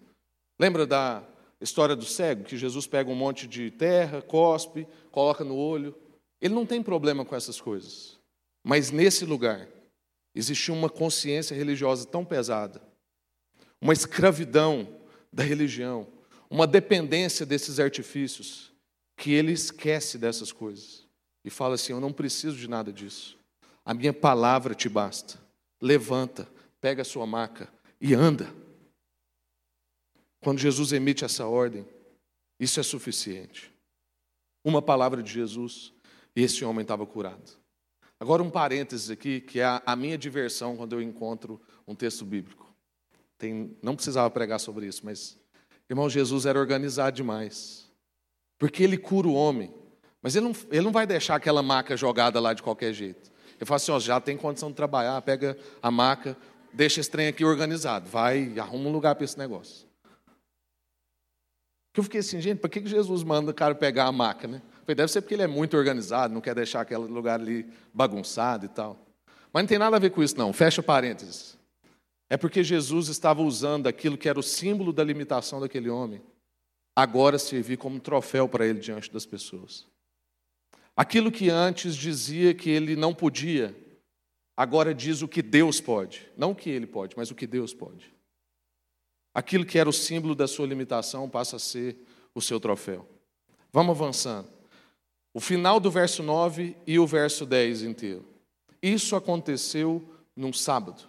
[0.57, 1.23] Lembra da
[1.59, 5.93] história do cego, que Jesus pega um monte de terra, cospe, coloca no olho?
[6.41, 8.17] Ele não tem problema com essas coisas.
[8.63, 9.67] Mas nesse lugar,
[10.33, 12.81] existia uma consciência religiosa tão pesada,
[13.81, 14.87] uma escravidão
[15.31, 16.07] da religião,
[16.49, 18.71] uma dependência desses artifícios,
[19.17, 21.05] que ele esquece dessas coisas
[21.43, 23.37] e fala assim: Eu não preciso de nada disso,
[23.83, 25.48] a minha palavra te basta
[25.81, 26.47] levanta,
[26.81, 28.53] pega a sua maca e anda.
[30.41, 31.85] Quando Jesus emite essa ordem,
[32.59, 33.73] isso é suficiente.
[34.63, 35.93] Uma palavra de Jesus
[36.35, 37.57] e esse homem estava curado.
[38.19, 42.69] Agora, um parênteses aqui, que é a minha diversão quando eu encontro um texto bíblico.
[43.37, 45.37] Tem, não precisava pregar sobre isso, mas,
[45.89, 47.89] irmão, Jesus era organizado demais.
[48.57, 49.73] Porque ele cura o homem,
[50.21, 53.31] mas ele não, ele não vai deixar aquela maca jogada lá de qualquer jeito.
[53.59, 56.35] Ele fala assim: ó, já tem condição de trabalhar, pega a maca,
[56.73, 59.87] deixa esse trem aqui organizado, vai, arruma um lugar para esse negócio.
[61.93, 64.61] Que eu fiquei assim, gente, para que Jesus manda o cara pegar a maca, né?
[64.87, 68.69] Deve ser porque ele é muito organizado, não quer deixar aquele lugar ali bagunçado e
[68.69, 68.97] tal.
[69.53, 70.51] Mas não tem nada a ver com isso, não.
[70.51, 71.57] Fecha parênteses.
[72.27, 76.21] É porque Jesus estava usando aquilo que era o símbolo da limitação daquele homem,
[76.95, 79.87] agora servir como troféu para ele diante das pessoas.
[80.99, 83.73] Aquilo que antes dizia que ele não podia,
[84.57, 86.29] agora diz o que Deus pode.
[86.35, 88.13] Não o que ele pode, mas o que Deus pode.
[89.33, 91.95] Aquilo que era o símbolo da sua limitação passa a ser
[92.35, 93.07] o seu troféu.
[93.71, 94.49] Vamos avançando.
[95.33, 98.25] O final do verso 9 e o verso 10 inteiro.
[98.81, 100.03] Isso aconteceu
[100.35, 101.03] num sábado.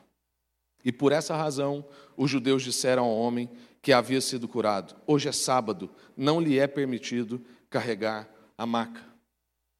[0.84, 1.84] E por essa razão,
[2.16, 3.50] os judeus disseram ao homem
[3.82, 9.09] que havia sido curado: Hoje é sábado, não lhe é permitido carregar a maca.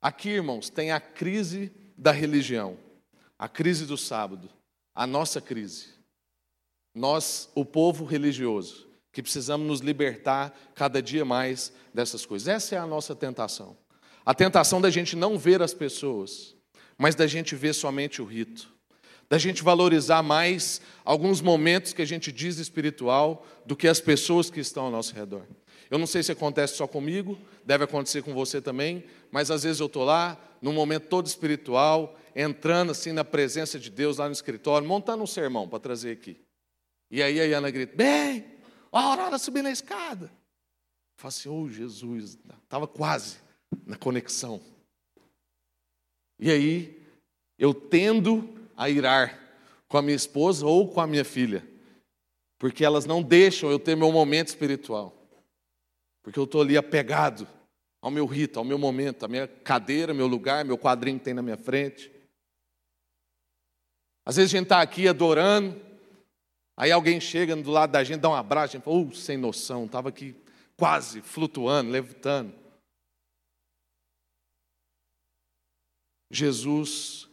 [0.01, 2.79] Aqui, irmãos, tem a crise da religião,
[3.39, 4.49] a crise do sábado,
[4.95, 5.89] a nossa crise.
[6.95, 12.49] Nós, o povo religioso, que precisamos nos libertar cada dia mais dessas coisas.
[12.49, 13.77] Essa é a nossa tentação.
[14.25, 16.55] A tentação da gente não ver as pessoas,
[16.97, 18.73] mas da gente ver somente o rito
[19.31, 24.51] da gente valorizar mais alguns momentos que a gente diz espiritual do que as pessoas
[24.51, 25.47] que estão ao nosso redor.
[25.91, 29.81] Eu não sei se acontece só comigo, deve acontecer com você também, mas às vezes
[29.81, 34.33] eu estou lá, num momento todo espiritual, entrando assim na presença de Deus lá no
[34.33, 36.41] escritório, montando um sermão para trazer aqui.
[37.11, 38.47] E aí a Iana grita: Bem,
[38.93, 40.27] a Aurora subindo a escada.
[40.27, 43.39] Eu falo assim: Oh Jesus, estava quase
[43.85, 44.61] na conexão.
[46.39, 47.03] E aí
[47.59, 49.39] eu tendo a irar
[49.89, 51.67] com a minha esposa ou com a minha filha,
[52.59, 55.20] porque elas não deixam eu ter meu momento espiritual,
[56.23, 57.47] porque eu estou ali apegado
[58.03, 61.35] ao meu rito, ao meu momento, à minha cadeira, meu lugar, meu quadrinho que tem
[61.35, 62.11] na minha frente.
[64.25, 65.81] Às vezes a gente está aqui adorando,
[66.77, 69.37] aí alguém chega do lado da gente, dá um abraço, a gente fala, oh, sem
[69.37, 70.35] noção, estava aqui
[70.77, 72.55] quase flutuando, levitando.
[76.31, 77.29] Jesus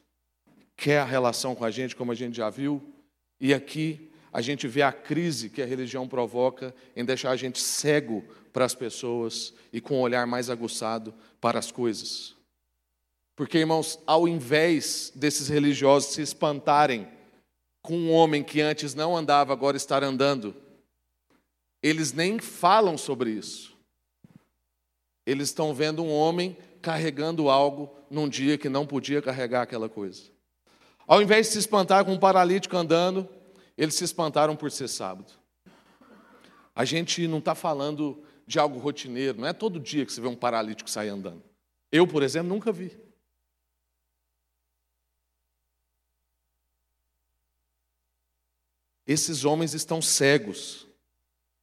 [0.76, 2.94] quer a relação com a gente, como a gente já viu,
[3.40, 7.60] e aqui a gente vê a crise que a religião provoca em deixar a gente
[7.62, 8.24] cego
[8.58, 12.34] para as pessoas e com um olhar mais aguçado para as coisas.
[13.36, 17.08] Porque, irmãos, ao invés desses religiosos se espantarem
[17.84, 20.56] com um homem que antes não andava, agora está andando,
[21.84, 23.78] eles nem falam sobre isso.
[25.24, 30.24] Eles estão vendo um homem carregando algo num dia que não podia carregar aquela coisa.
[31.06, 33.30] Ao invés de se espantar com um paralítico andando,
[33.78, 35.32] eles se espantaram por ser sábado.
[36.76, 40.28] A gente não está falando de algo rotineiro, não é todo dia que você vê
[40.28, 41.44] um paralítico sair andando.
[41.92, 42.98] Eu, por exemplo, nunca vi.
[49.06, 50.88] Esses homens estão cegos.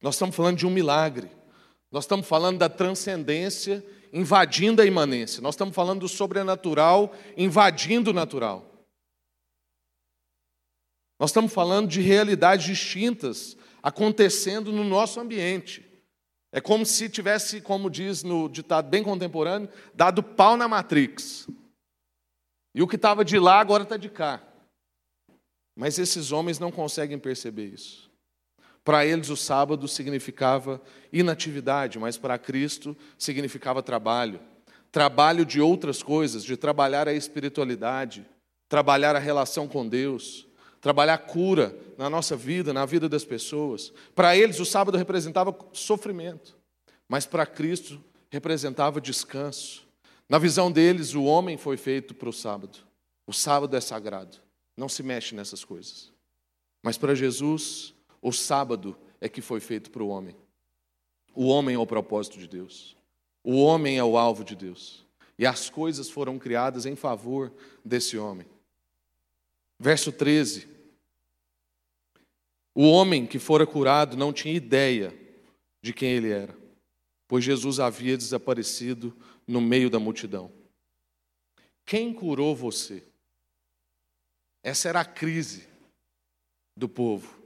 [0.01, 1.29] Nós estamos falando de um milagre.
[1.91, 5.41] Nós estamos falando da transcendência invadindo a imanência.
[5.41, 8.71] Nós estamos falando do sobrenatural invadindo o natural.
[11.19, 15.85] Nós estamos falando de realidades distintas acontecendo no nosso ambiente.
[16.55, 21.49] É como se tivesse, como diz no ditado bem contemporâneo, dado pau na Matrix.
[22.73, 24.41] E o que estava de lá agora está de cá.
[25.75, 28.09] Mas esses homens não conseguem perceber isso.
[28.85, 34.39] Para eles, o sábado significava inatividade, mas para Cristo significava trabalho.
[34.93, 38.25] Trabalho de outras coisas, de trabalhar a espiritualidade,
[38.69, 40.44] trabalhar a relação com Deus,
[40.85, 43.91] trabalhar cura na nossa vida, na vida das pessoas.
[44.13, 46.55] Para eles, o sábado representava sofrimento,
[47.09, 49.83] mas para Cristo representava descanso.
[50.29, 52.77] Na visão deles, o homem foi feito para o sábado.
[53.25, 54.37] O sábado é sagrado,
[54.77, 56.13] não se mexe nessas coisas.
[56.83, 60.35] Mas para Jesus, o sábado é que foi feito para o homem.
[61.33, 62.95] O homem é o propósito de Deus.
[63.43, 65.03] O homem é o alvo de Deus.
[65.35, 67.51] E as coisas foram criadas em favor
[67.83, 68.45] desse homem.
[69.79, 70.74] Verso 13.
[72.75, 75.17] O homem que fora curado não tinha ideia
[75.81, 76.55] de quem ele era,
[77.27, 79.15] pois Jesus havia desaparecido
[79.47, 80.51] no meio da multidão.
[81.85, 83.01] Quem curou você?
[84.61, 85.67] Essa era a crise
[86.75, 87.39] do povo.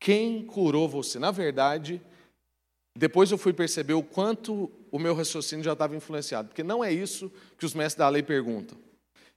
[0.00, 1.18] Quem curou você?
[1.18, 2.02] Na verdade,
[2.96, 6.92] Depois eu fui perceber o quanto o meu raciocínio já estava influenciado, porque não é
[6.92, 8.76] isso que os mestres da lei perguntam.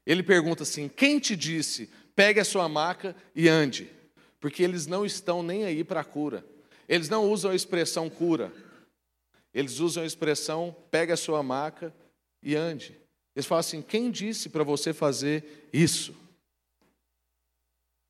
[0.06, 3.90] Ele pergunta assim: quem te disse, pegue a sua maca e ande?
[4.44, 6.46] Porque eles não estão nem aí para a cura.
[6.86, 8.52] Eles não usam a expressão cura.
[9.54, 11.96] Eles usam a expressão pegue a sua maca
[12.42, 12.94] e ande.
[13.34, 16.14] Eles falam assim: quem disse para você fazer isso?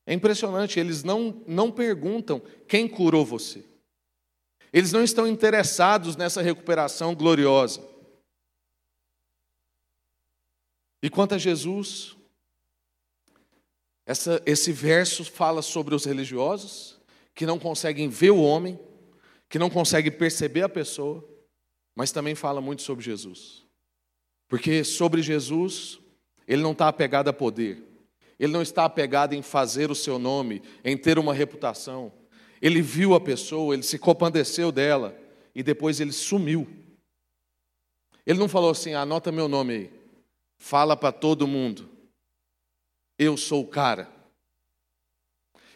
[0.08, 3.64] É impressionante, eles não, não perguntam quem curou você.
[4.74, 7.88] Eles não estão interessados nessa recuperação gloriosa.
[11.00, 12.18] E quanto a Jesus,
[14.06, 17.00] essa, esse verso fala sobre os religiosos
[17.34, 18.80] que não conseguem ver o homem,
[19.50, 21.24] que não conseguem perceber a pessoa,
[21.96, 23.64] mas também fala muito sobre Jesus.
[24.48, 26.00] Porque sobre Jesus,
[26.48, 27.82] ele não está apegado a poder,
[28.40, 32.12] ele não está apegado em fazer o seu nome, em ter uma reputação.
[32.62, 35.18] Ele viu a pessoa, ele se compadeceu dela
[35.56, 36.68] e depois ele sumiu.
[38.26, 39.92] Ele não falou assim: anota meu nome aí,
[40.58, 41.90] fala para todo mundo,
[43.18, 44.12] eu sou o cara.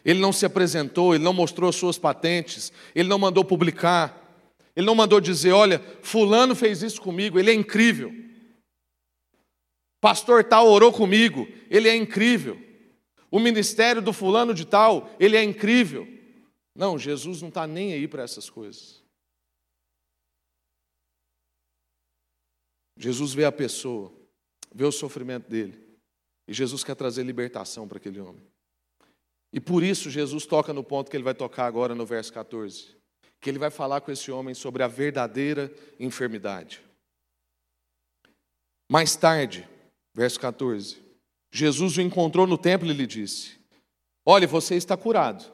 [0.04, 4.94] Ele não se apresentou, ele não mostrou suas patentes, ele não mandou publicar, ele não
[4.94, 8.12] mandou dizer: olha, Fulano fez isso comigo, ele é incrível.
[10.00, 12.58] Pastor tal orou comigo, ele é incrível.
[13.30, 16.06] O ministério do fulano de tal, ele é incrível.
[16.74, 19.02] Não, Jesus não está nem aí para essas coisas.
[22.96, 24.12] Jesus vê a pessoa,
[24.74, 25.78] vê o sofrimento dele,
[26.48, 28.42] e Jesus quer trazer libertação para aquele homem.
[29.52, 32.96] E por isso Jesus toca no ponto que ele vai tocar agora no verso 14,
[33.40, 36.82] que ele vai falar com esse homem sobre a verdadeira enfermidade.
[38.90, 39.68] Mais tarde,
[40.18, 41.00] Verso 14.
[41.52, 43.56] Jesus o encontrou no templo e lhe disse:
[44.26, 45.48] Olhe, você está curado.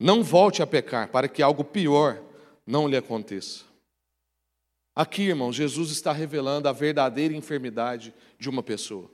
[0.00, 2.20] Não volte a pecar, para que algo pior
[2.66, 3.64] não lhe aconteça.
[4.96, 9.08] Aqui, irmãos, Jesus está revelando a verdadeira enfermidade de uma pessoa,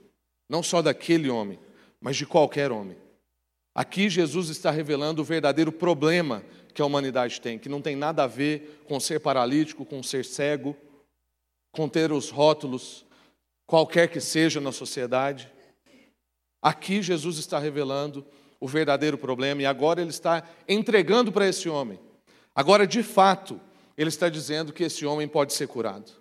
[0.49, 1.59] não só daquele homem,
[1.99, 2.97] mas de qualquer homem.
[3.73, 8.23] Aqui, Jesus está revelando o verdadeiro problema que a humanidade tem, que não tem nada
[8.23, 10.75] a ver com ser paralítico, com ser cego,
[11.71, 13.05] com ter os rótulos
[13.65, 15.51] qualquer que seja na sociedade.
[16.61, 18.25] Aqui Jesus está revelando
[18.59, 21.99] o verdadeiro problema e agora ele está entregando para esse homem.
[22.53, 23.59] Agora, de fato,
[23.97, 26.11] ele está dizendo que esse homem pode ser curado.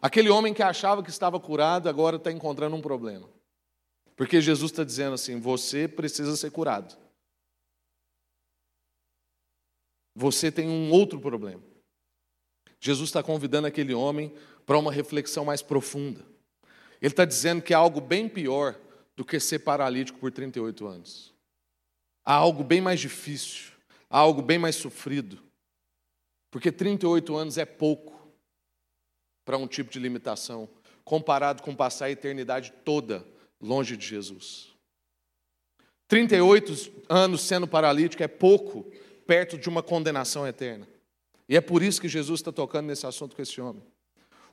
[0.00, 3.28] Aquele homem que achava que estava curado agora está encontrando um problema.
[4.16, 6.96] Porque Jesus está dizendo assim: você precisa ser curado.
[10.14, 11.62] Você tem um outro problema.
[12.80, 16.24] Jesus está convidando aquele homem para uma reflexão mais profunda.
[17.00, 18.80] Ele está dizendo que há algo bem pior
[19.14, 21.34] do que ser paralítico por 38 anos.
[22.24, 23.72] Há algo bem mais difícil,
[24.08, 25.42] há algo bem mais sofrido.
[26.50, 28.32] Porque 38 anos é pouco
[29.44, 30.68] para um tipo de limitação,
[31.04, 33.26] comparado com passar a eternidade toda
[33.60, 34.74] longe de Jesus.
[36.08, 38.90] 38 anos sendo paralítico é pouco
[39.26, 40.86] perto de uma condenação eterna.
[41.48, 43.82] E é por isso que Jesus está tocando nesse assunto com esse homem.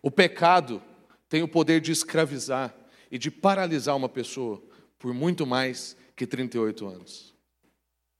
[0.01, 0.81] O pecado
[1.29, 2.75] tem o poder de escravizar
[3.11, 4.61] e de paralisar uma pessoa
[4.97, 7.33] por muito mais que 38 anos.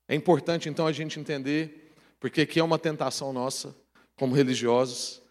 [0.07, 3.75] É importante então a gente entender, porque aqui é uma tentação nossa,
[4.15, 5.21] como religiosos,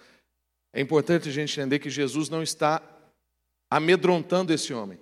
[0.72, 2.82] é importante a gente entender que Jesus não está
[3.70, 4.98] amedrontando esse homem.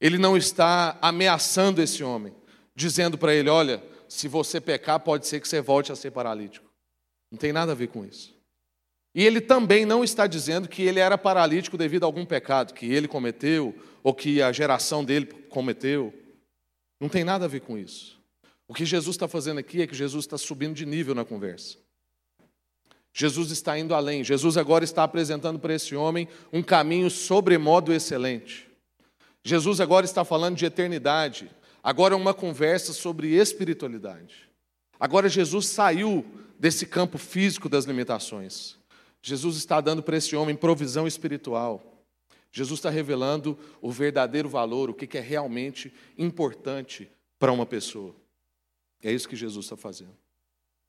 [0.00, 2.34] Ele não está ameaçando esse homem,
[2.74, 6.66] dizendo para ele: olha, se você pecar, pode ser que você volte a ser paralítico.
[7.30, 8.36] Não tem nada a ver com isso.
[9.14, 12.86] E ele também não está dizendo que ele era paralítico devido a algum pecado que
[12.86, 16.14] ele cometeu ou que a geração dele cometeu.
[17.00, 18.18] Não tem nada a ver com isso.
[18.66, 21.78] O que Jesus está fazendo aqui é que Jesus está subindo de nível na conversa.
[23.12, 24.22] Jesus está indo além.
[24.22, 28.67] Jesus agora está apresentando para esse homem um caminho sobremodo excelente.
[29.44, 31.50] Jesus agora está falando de eternidade.
[31.82, 34.48] Agora é uma conversa sobre espiritualidade.
[34.98, 36.24] Agora Jesus saiu
[36.58, 38.76] desse campo físico das limitações.
[39.22, 42.04] Jesus está dando para esse homem provisão espiritual.
[42.50, 48.14] Jesus está revelando o verdadeiro valor, o que é realmente importante para uma pessoa.
[49.02, 50.16] É isso que Jesus está fazendo.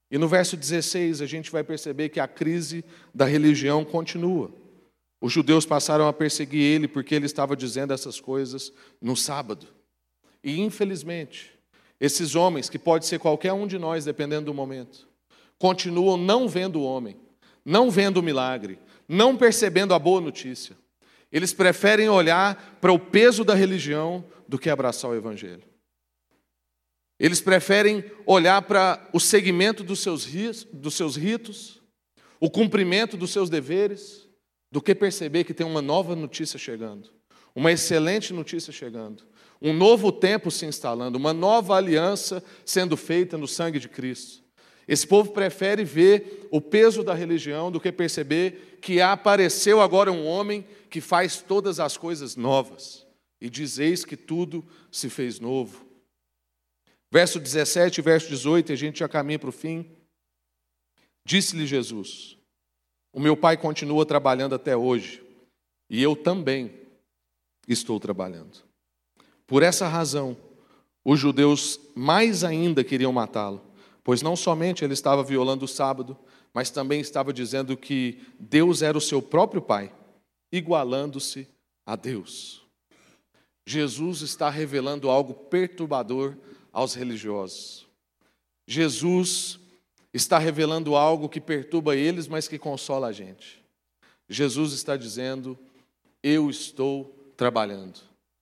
[0.10, 2.84] E no verso 16 a gente vai perceber que a crise
[3.14, 4.52] da religião continua.
[5.22, 9.68] Os judeus passaram a perseguir ele porque ele estava dizendo essas coisas no sábado.
[10.44, 11.52] E infelizmente,
[12.00, 15.08] esses homens, que pode ser qualquer um de nós, dependendo do momento,
[15.58, 17.18] continuam não vendo o homem,
[17.66, 20.78] não vendo o milagre, não percebendo a boa notícia.
[21.32, 25.64] Eles preferem olhar para o peso da religião do que abraçar o Evangelho.
[27.20, 30.26] Eles preferem olhar para o segmento dos seus,
[30.72, 31.82] dos seus ritos,
[32.40, 34.29] o cumprimento dos seus deveres,
[34.72, 37.10] do que perceber que tem uma nova notícia chegando,
[37.56, 39.24] uma excelente notícia chegando,
[39.62, 44.44] um novo tempo se instalando, uma nova aliança sendo feita no sangue de Cristo.
[44.88, 50.26] Esse povo prefere ver o peso da religião do que perceber que apareceu agora um
[50.26, 53.06] homem que faz todas as coisas novas.
[53.40, 55.86] E dizeis que tudo se fez novo.
[57.12, 59.92] Verso 17 e verso 18, a gente já caminha para o fim.
[61.24, 62.39] Disse-lhe Jesus:
[63.12, 65.24] O meu pai continua trabalhando até hoje,
[65.90, 66.72] e eu também
[67.68, 68.60] estou trabalhando.
[69.48, 70.38] Por essa razão,
[71.04, 73.62] os judeus mais ainda queriam matá-lo,
[74.04, 76.18] pois não somente ele estava violando o sábado,
[76.54, 79.92] mas também estava dizendo que Deus era o seu próprio pai,
[80.52, 81.48] igualando-se
[81.86, 82.64] a Deus.
[83.66, 86.36] Jesus está revelando algo perturbador
[86.72, 87.88] aos religiosos.
[88.68, 89.59] Jesus
[90.14, 93.64] está revelando algo que perturba eles, mas que consola a gente.
[94.28, 95.58] Jesus está dizendo:
[96.22, 98.00] Eu estou trabalhando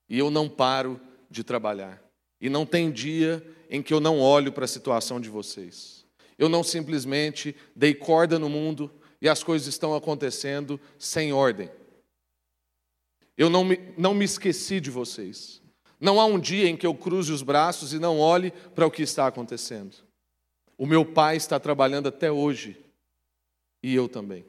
[0.09, 0.99] e eu não paro
[1.29, 2.01] de trabalhar.
[2.39, 6.05] E não tem dia em que eu não olho para a situação de vocês.
[6.37, 8.91] Eu não simplesmente dei corda no mundo
[9.21, 11.69] e as coisas estão acontecendo sem ordem.
[13.35, 15.61] Eu não me, não me esqueci de vocês.
[15.99, 18.91] Não há um dia em que eu cruze os braços e não olhe para o
[18.91, 19.95] que está acontecendo.
[20.77, 22.77] O meu pai está trabalhando até hoje
[23.81, 24.45] e eu também.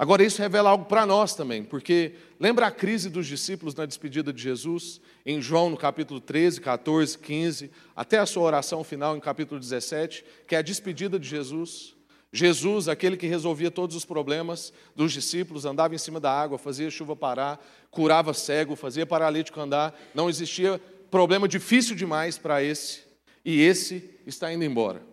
[0.00, 4.32] Agora, isso revela algo para nós também, porque lembra a crise dos discípulos na despedida
[4.32, 9.20] de Jesus, em João, no capítulo 13, 14, 15, até a sua oração final, em
[9.20, 11.94] capítulo 17, que é a despedida de Jesus.
[12.32, 16.90] Jesus, aquele que resolvia todos os problemas dos discípulos, andava em cima da água, fazia
[16.90, 23.02] chuva parar, curava cego, fazia paralítico andar, não existia problema difícil demais para esse,
[23.44, 25.09] e esse está indo embora.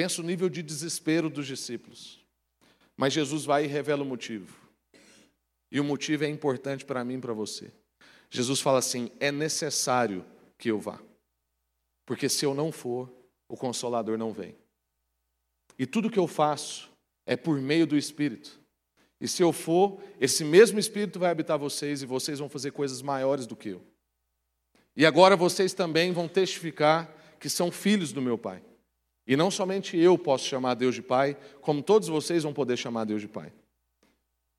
[0.00, 2.24] Pensa o nível de desespero dos discípulos.
[2.96, 4.58] Mas Jesus vai e revela o motivo.
[5.70, 7.70] E o motivo é importante para mim e para você.
[8.30, 10.24] Jesus fala assim: é necessário
[10.56, 10.98] que eu vá.
[12.06, 13.12] Porque se eu não for,
[13.46, 14.56] o consolador não vem.
[15.78, 16.88] E tudo que eu faço
[17.26, 18.58] é por meio do Espírito.
[19.20, 23.02] E se eu for, esse mesmo Espírito vai habitar vocês e vocês vão fazer coisas
[23.02, 23.82] maiores do que eu.
[24.96, 28.62] E agora vocês também vão testificar que são filhos do meu Pai.
[29.30, 33.04] E não somente eu posso chamar Deus de Pai, como todos vocês vão poder chamar
[33.04, 33.52] Deus de Pai.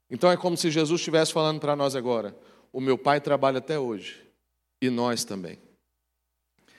[0.10, 2.34] Então é como se Jesus estivesse falando para nós agora:
[2.72, 4.24] o meu Pai trabalha até hoje,
[4.82, 5.60] e nós também.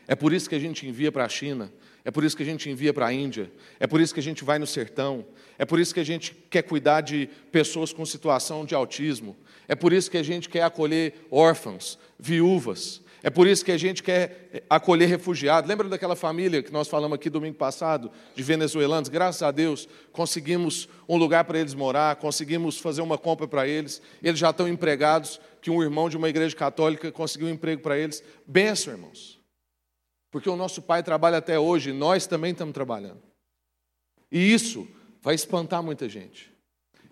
[0.08, 1.70] É por isso que a gente envia para a China,
[2.02, 4.22] é por isso que a gente envia para a Índia, é por isso que a
[4.22, 5.26] gente vai no sertão,
[5.58, 9.36] é por isso que a gente quer cuidar de pessoas com situação de autismo,
[9.68, 13.78] é por isso que a gente quer acolher órfãos, viúvas, é por isso que a
[13.78, 15.68] gente quer acolher refugiados.
[15.68, 19.08] Lembra daquela família que nós falamos aqui domingo passado, de venezuelanos?
[19.08, 24.02] Graças a Deus, conseguimos um lugar para eles morar, conseguimos fazer uma compra para eles.
[24.20, 27.96] Eles já estão empregados, que um irmão de uma igreja católica conseguiu um emprego para
[27.96, 28.24] eles.
[28.44, 29.40] Benção, irmãos.
[30.32, 33.22] Porque o nosso pai trabalha até hoje, nós também estamos trabalhando.
[34.32, 34.88] E isso
[35.20, 36.50] vai espantar muita gente.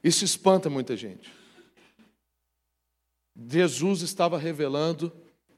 [0.02, 1.30] Isso espanta muita gente.
[3.36, 5.12] Jesus estava revelando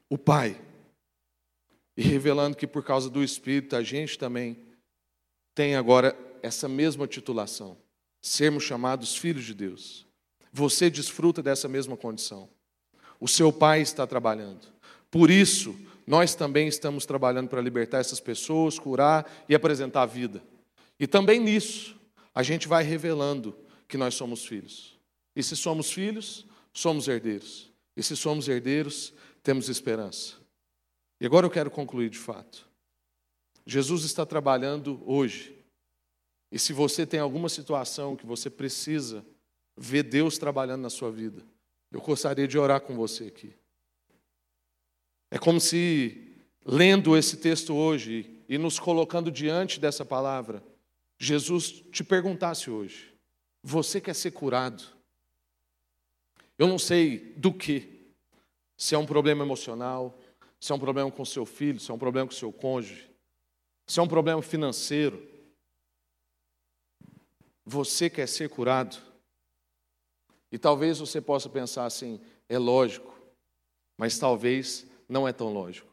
[0.09, 0.59] o Pai.
[1.95, 4.57] E revelando que por causa do Espírito a gente também
[5.53, 7.77] tem agora essa mesma titulação,
[8.21, 10.05] sermos chamados filhos de Deus.
[10.51, 12.49] Você desfruta dessa mesma condição.
[13.19, 14.67] O seu Pai está trabalhando.
[15.09, 15.75] Por isso,
[16.05, 20.43] nós também estamos trabalhando para libertar essas pessoas, curar e apresentar a vida.
[20.99, 21.95] E também nisso,
[22.33, 23.55] a gente vai revelando
[23.87, 24.97] que nós somos filhos.
[25.35, 27.71] E se somos filhos, somos herdeiros.
[27.95, 30.35] E se somos herdeiros, temos esperança.
[31.19, 32.67] E agora eu quero concluir de fato.
[33.65, 35.57] Jesus está trabalhando hoje.
[36.51, 39.25] E se você tem alguma situação que você precisa
[39.75, 41.43] ver Deus trabalhando na sua vida,
[41.91, 43.53] eu gostaria de orar com você aqui.
[45.29, 46.35] É como se,
[46.65, 50.63] lendo esse texto hoje e nos colocando diante dessa palavra,
[51.17, 53.13] Jesus te perguntasse hoje:
[53.61, 54.83] você quer ser curado?
[56.57, 57.92] Eu não sei do que,
[58.83, 60.13] se é um problema emocional,
[60.59, 63.09] se é um problema com seu filho, se é um problema com seu cônjuge,
[63.87, 65.25] se é um problema financeiro,
[67.65, 68.97] você quer ser curado?
[70.51, 72.19] E talvez você possa pensar assim:
[72.49, 73.17] é lógico,
[73.97, 75.87] mas talvez não é tão lógico.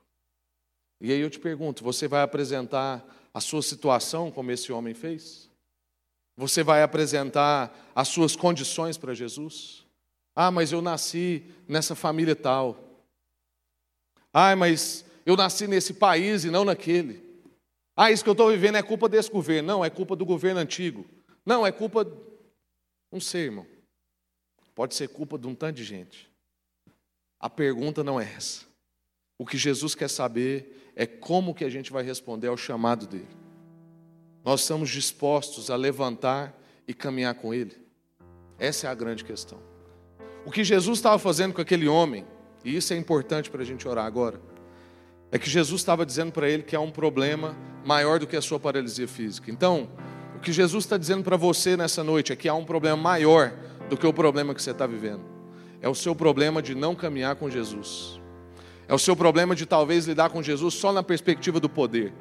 [1.01, 5.49] E aí eu te pergunto: você vai apresentar a sua situação como esse homem fez?
[6.37, 9.87] Você vai apresentar as suas condições para Jesus?
[10.43, 13.05] Ah, mas eu nasci nessa família tal.
[14.33, 17.23] Ah, mas eu nasci nesse país e não naquele.
[17.95, 19.69] Ah, isso que eu estou vivendo é culpa desse governo.
[19.69, 21.05] Não, é culpa do governo antigo.
[21.45, 22.11] Não, é culpa.
[23.13, 23.67] Não sei, irmão.
[24.75, 26.27] Pode ser culpa de um tanto de gente.
[27.39, 28.65] A pergunta não é essa.
[29.37, 33.29] O que Jesus quer saber é como que a gente vai responder ao chamado dele.
[34.43, 37.77] Nós estamos dispostos a levantar e caminhar com ele.
[38.59, 39.70] Essa é a grande questão.
[40.45, 42.25] O que Jesus estava fazendo com aquele homem,
[42.65, 44.41] e isso é importante para a gente orar agora,
[45.31, 48.43] é que Jesus estava dizendo para ele que há um problema maior do que a
[48.43, 49.51] sua paralisia física.
[49.51, 49.89] Então,
[50.37, 53.53] o que Jesus está dizendo para você nessa noite é que há um problema maior
[53.89, 55.23] do que o problema que você está vivendo.
[55.81, 58.21] É o seu problema de não caminhar com Jesus.
[58.89, 62.13] É o seu problema de talvez lidar com Jesus só na perspectiva do poder.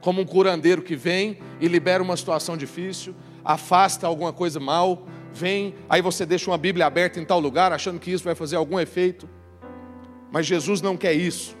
[0.00, 3.14] Como um curandeiro que vem e libera uma situação difícil,
[3.44, 5.06] afasta alguma coisa mal,
[5.38, 8.56] vem, aí você deixa uma Bíblia aberta em tal lugar, achando que isso vai fazer
[8.56, 9.28] algum efeito.
[10.32, 11.56] Mas Jesus não quer isso.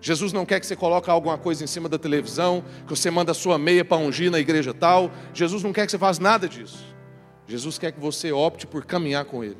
[0.00, 3.32] Jesus não quer que você coloque alguma coisa em cima da televisão, que você manda
[3.32, 5.10] a sua meia para ungir na igreja tal.
[5.34, 6.84] Jesus não quer que você faça nada disso.
[7.46, 9.58] Jesus quer que você opte por caminhar com Ele,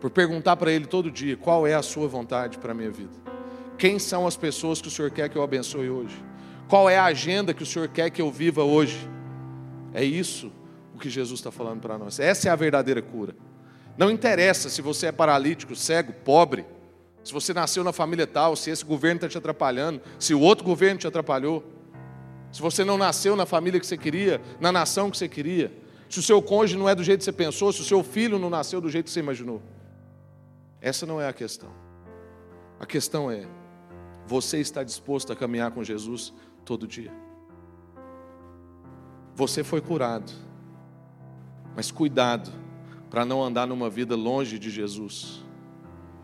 [0.00, 3.12] por perguntar para Ele todo dia qual é a sua vontade para a minha vida.
[3.78, 6.16] Quem são as pessoas que o Senhor quer que eu abençoe hoje?
[6.68, 9.08] Qual é a agenda que o Senhor quer que eu viva hoje?
[9.94, 10.52] É isso
[10.98, 12.20] o que Jesus está falando para nós.
[12.20, 13.34] Essa é a verdadeira cura.
[13.96, 16.66] Não interessa se você é paralítico, cego, pobre
[17.28, 20.64] se você nasceu na família tal, se esse governo está te atrapalhando, se o outro
[20.64, 21.62] governo te atrapalhou,
[22.50, 25.70] se você não nasceu na família que você queria, na nação que você queria,
[26.08, 28.38] se o seu cônjuge não é do jeito que você pensou, se o seu filho
[28.38, 29.60] não nasceu do jeito que você imaginou.
[30.80, 31.68] Essa não é a questão.
[32.80, 33.46] A questão é:
[34.26, 36.32] você está disposto a caminhar com Jesus
[36.64, 37.12] todo dia?
[39.34, 40.32] Você foi curado,
[41.78, 42.50] mas cuidado
[43.08, 45.44] para não andar numa vida longe de Jesus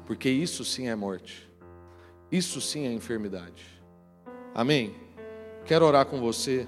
[0.05, 1.49] porque isso sim é morte,
[2.29, 3.65] isso sim é enfermidade.
[4.53, 4.97] Amém?
[5.65, 6.67] Quero orar com você,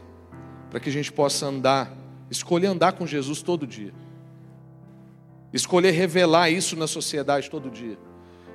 [0.71, 1.93] para que a gente possa andar,
[2.31, 3.93] escolher andar com Jesus todo dia,
[5.53, 7.99] escolher revelar isso na sociedade todo dia,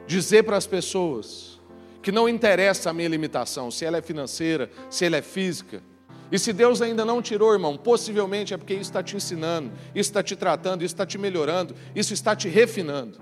[0.08, 1.60] dizer para as pessoas
[2.02, 5.84] que não interessa a minha limitação, se ela é financeira, se ela é física,
[6.32, 10.10] e se Deus ainda não tirou, irmão, possivelmente é porque isso está te ensinando, isso
[10.10, 13.20] está te tratando, isso está te melhorando, isso está te refinando.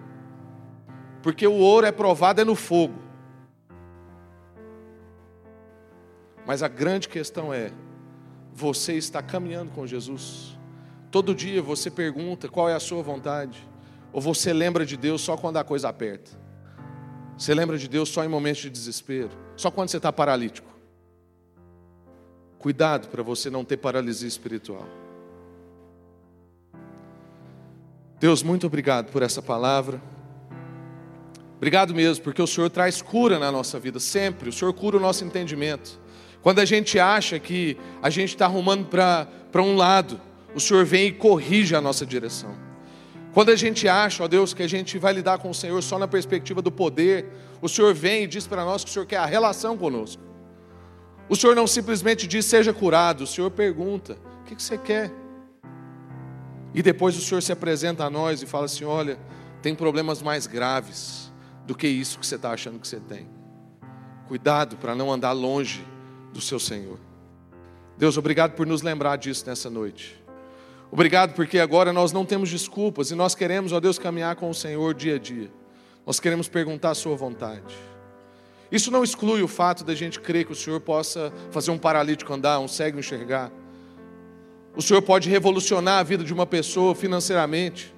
[1.24, 3.00] Porque o ouro é provado é no fogo.
[6.46, 7.72] Mas a grande questão é:
[8.54, 10.58] você está caminhando com Jesus?
[11.10, 13.68] Todo dia você pergunta qual é a sua vontade?
[14.14, 16.32] Ou você lembra de Deus só quando a coisa aperta?
[17.36, 19.32] Você lembra de Deus só em momentos de desespero?
[19.56, 20.69] Só quando você está paralítico?
[22.60, 24.86] Cuidado para você não ter paralisia espiritual.
[28.20, 30.02] Deus, muito obrigado por essa palavra.
[31.56, 34.50] Obrigado mesmo, porque o Senhor traz cura na nossa vida, sempre.
[34.50, 35.98] O Senhor cura o nosso entendimento.
[36.42, 40.20] Quando a gente acha que a gente está arrumando para um lado,
[40.54, 42.54] o Senhor vem e corrige a nossa direção.
[43.34, 45.98] Quando a gente acha, ó Deus, que a gente vai lidar com o Senhor só
[45.98, 47.26] na perspectiva do poder,
[47.62, 50.22] o Senhor vem e diz para nós que o Senhor quer a relação conosco.
[51.30, 55.12] O Senhor não simplesmente diz seja curado, o Senhor pergunta: o que você quer?
[56.74, 59.20] E depois o Senhor se apresenta a nós e fala assim: olha,
[59.62, 61.32] tem problemas mais graves
[61.66, 63.28] do que isso que você está achando que você tem.
[64.28, 65.86] Cuidado para não andar longe
[66.34, 67.00] do seu Senhor.
[67.98, 70.20] Deus, obrigado por nos lembrar disso nessa noite.
[70.92, 74.54] Obrigado porque agora nós não temos desculpas e nós queremos, ó Deus, caminhar com o
[74.54, 75.52] Senhor dia a dia.
[76.06, 77.76] Nós queremos perguntar a Sua vontade.
[78.72, 82.32] Isso não exclui o fato da gente crer que o Senhor possa fazer um paralítico
[82.32, 83.52] andar, um cego enxergar.
[84.76, 87.94] O Senhor pode revolucionar a vida de uma pessoa financeiramente.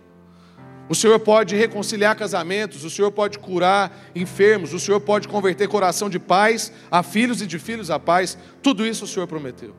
[0.87, 6.09] O Senhor pode reconciliar casamentos, o Senhor pode curar enfermos, o Senhor pode converter coração
[6.09, 8.37] de pais a filhos e de filhos a pais.
[8.61, 9.73] Tudo isso o Senhor prometeu.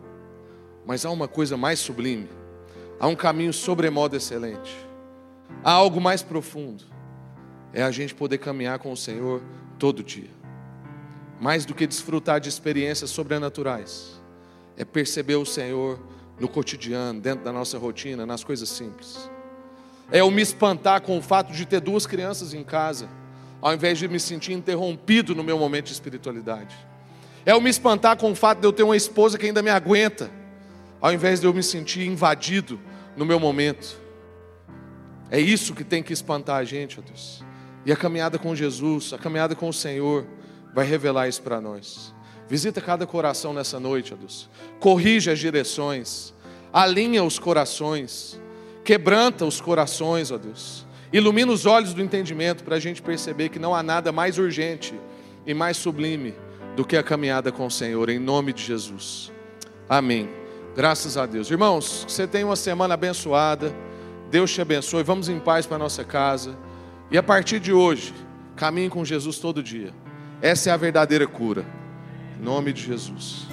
[0.87, 2.29] Mas há uma coisa mais sublime,
[2.99, 4.75] há um caminho sobremodo excelente,
[5.63, 6.85] há algo mais profundo.
[7.75, 9.43] É a gente poder caminhar com o Senhor
[9.79, 10.42] todo dia.
[11.43, 14.19] Mais do que desfrutar de experiências sobrenaturais,
[14.79, 16.01] é perceber o Senhor
[16.41, 19.31] no cotidiano, dentro da nossa rotina, nas coisas simples
[20.13, 23.09] é eu me espantar com o fato de ter duas crianças em casa,
[23.63, 26.77] ao invés de me sentir interrompido no meu momento de espiritualidade.
[27.47, 29.71] É eu me espantar com o fato de eu ter uma esposa que ainda me
[29.71, 30.31] aguenta,
[31.01, 32.79] ao invés de eu me sentir invadido
[33.17, 33.99] no meu momento.
[35.31, 37.43] É isso que tem que espantar a gente, ó Deus.
[37.87, 40.27] E a caminhada com Jesus, a caminhada com o Senhor,
[40.75, 42.15] vai revelar isso para nós.
[42.49, 44.49] Visita cada coração nessa noite, ó Deus.
[44.79, 46.35] Corrige as direções,
[46.73, 48.41] alinha os corações
[48.85, 50.85] Quebranta os corações, ó Deus.
[51.13, 54.99] Ilumina os olhos do entendimento para a gente perceber que não há nada mais urgente
[55.47, 56.35] e mais sublime
[56.75, 59.31] do que a caminhada com o Senhor, em nome de Jesus.
[59.89, 60.29] Amém.
[60.75, 61.51] Graças a Deus.
[61.51, 63.73] Irmãos, você tem uma semana abençoada.
[64.31, 65.03] Deus te abençoe.
[65.03, 66.57] Vamos em paz para nossa casa.
[67.11, 68.15] E a partir de hoje,
[68.57, 69.93] caminhe com Jesus todo dia.
[70.43, 71.65] Essa é a verdadeira cura.
[72.37, 73.47] Em nome de Jesus.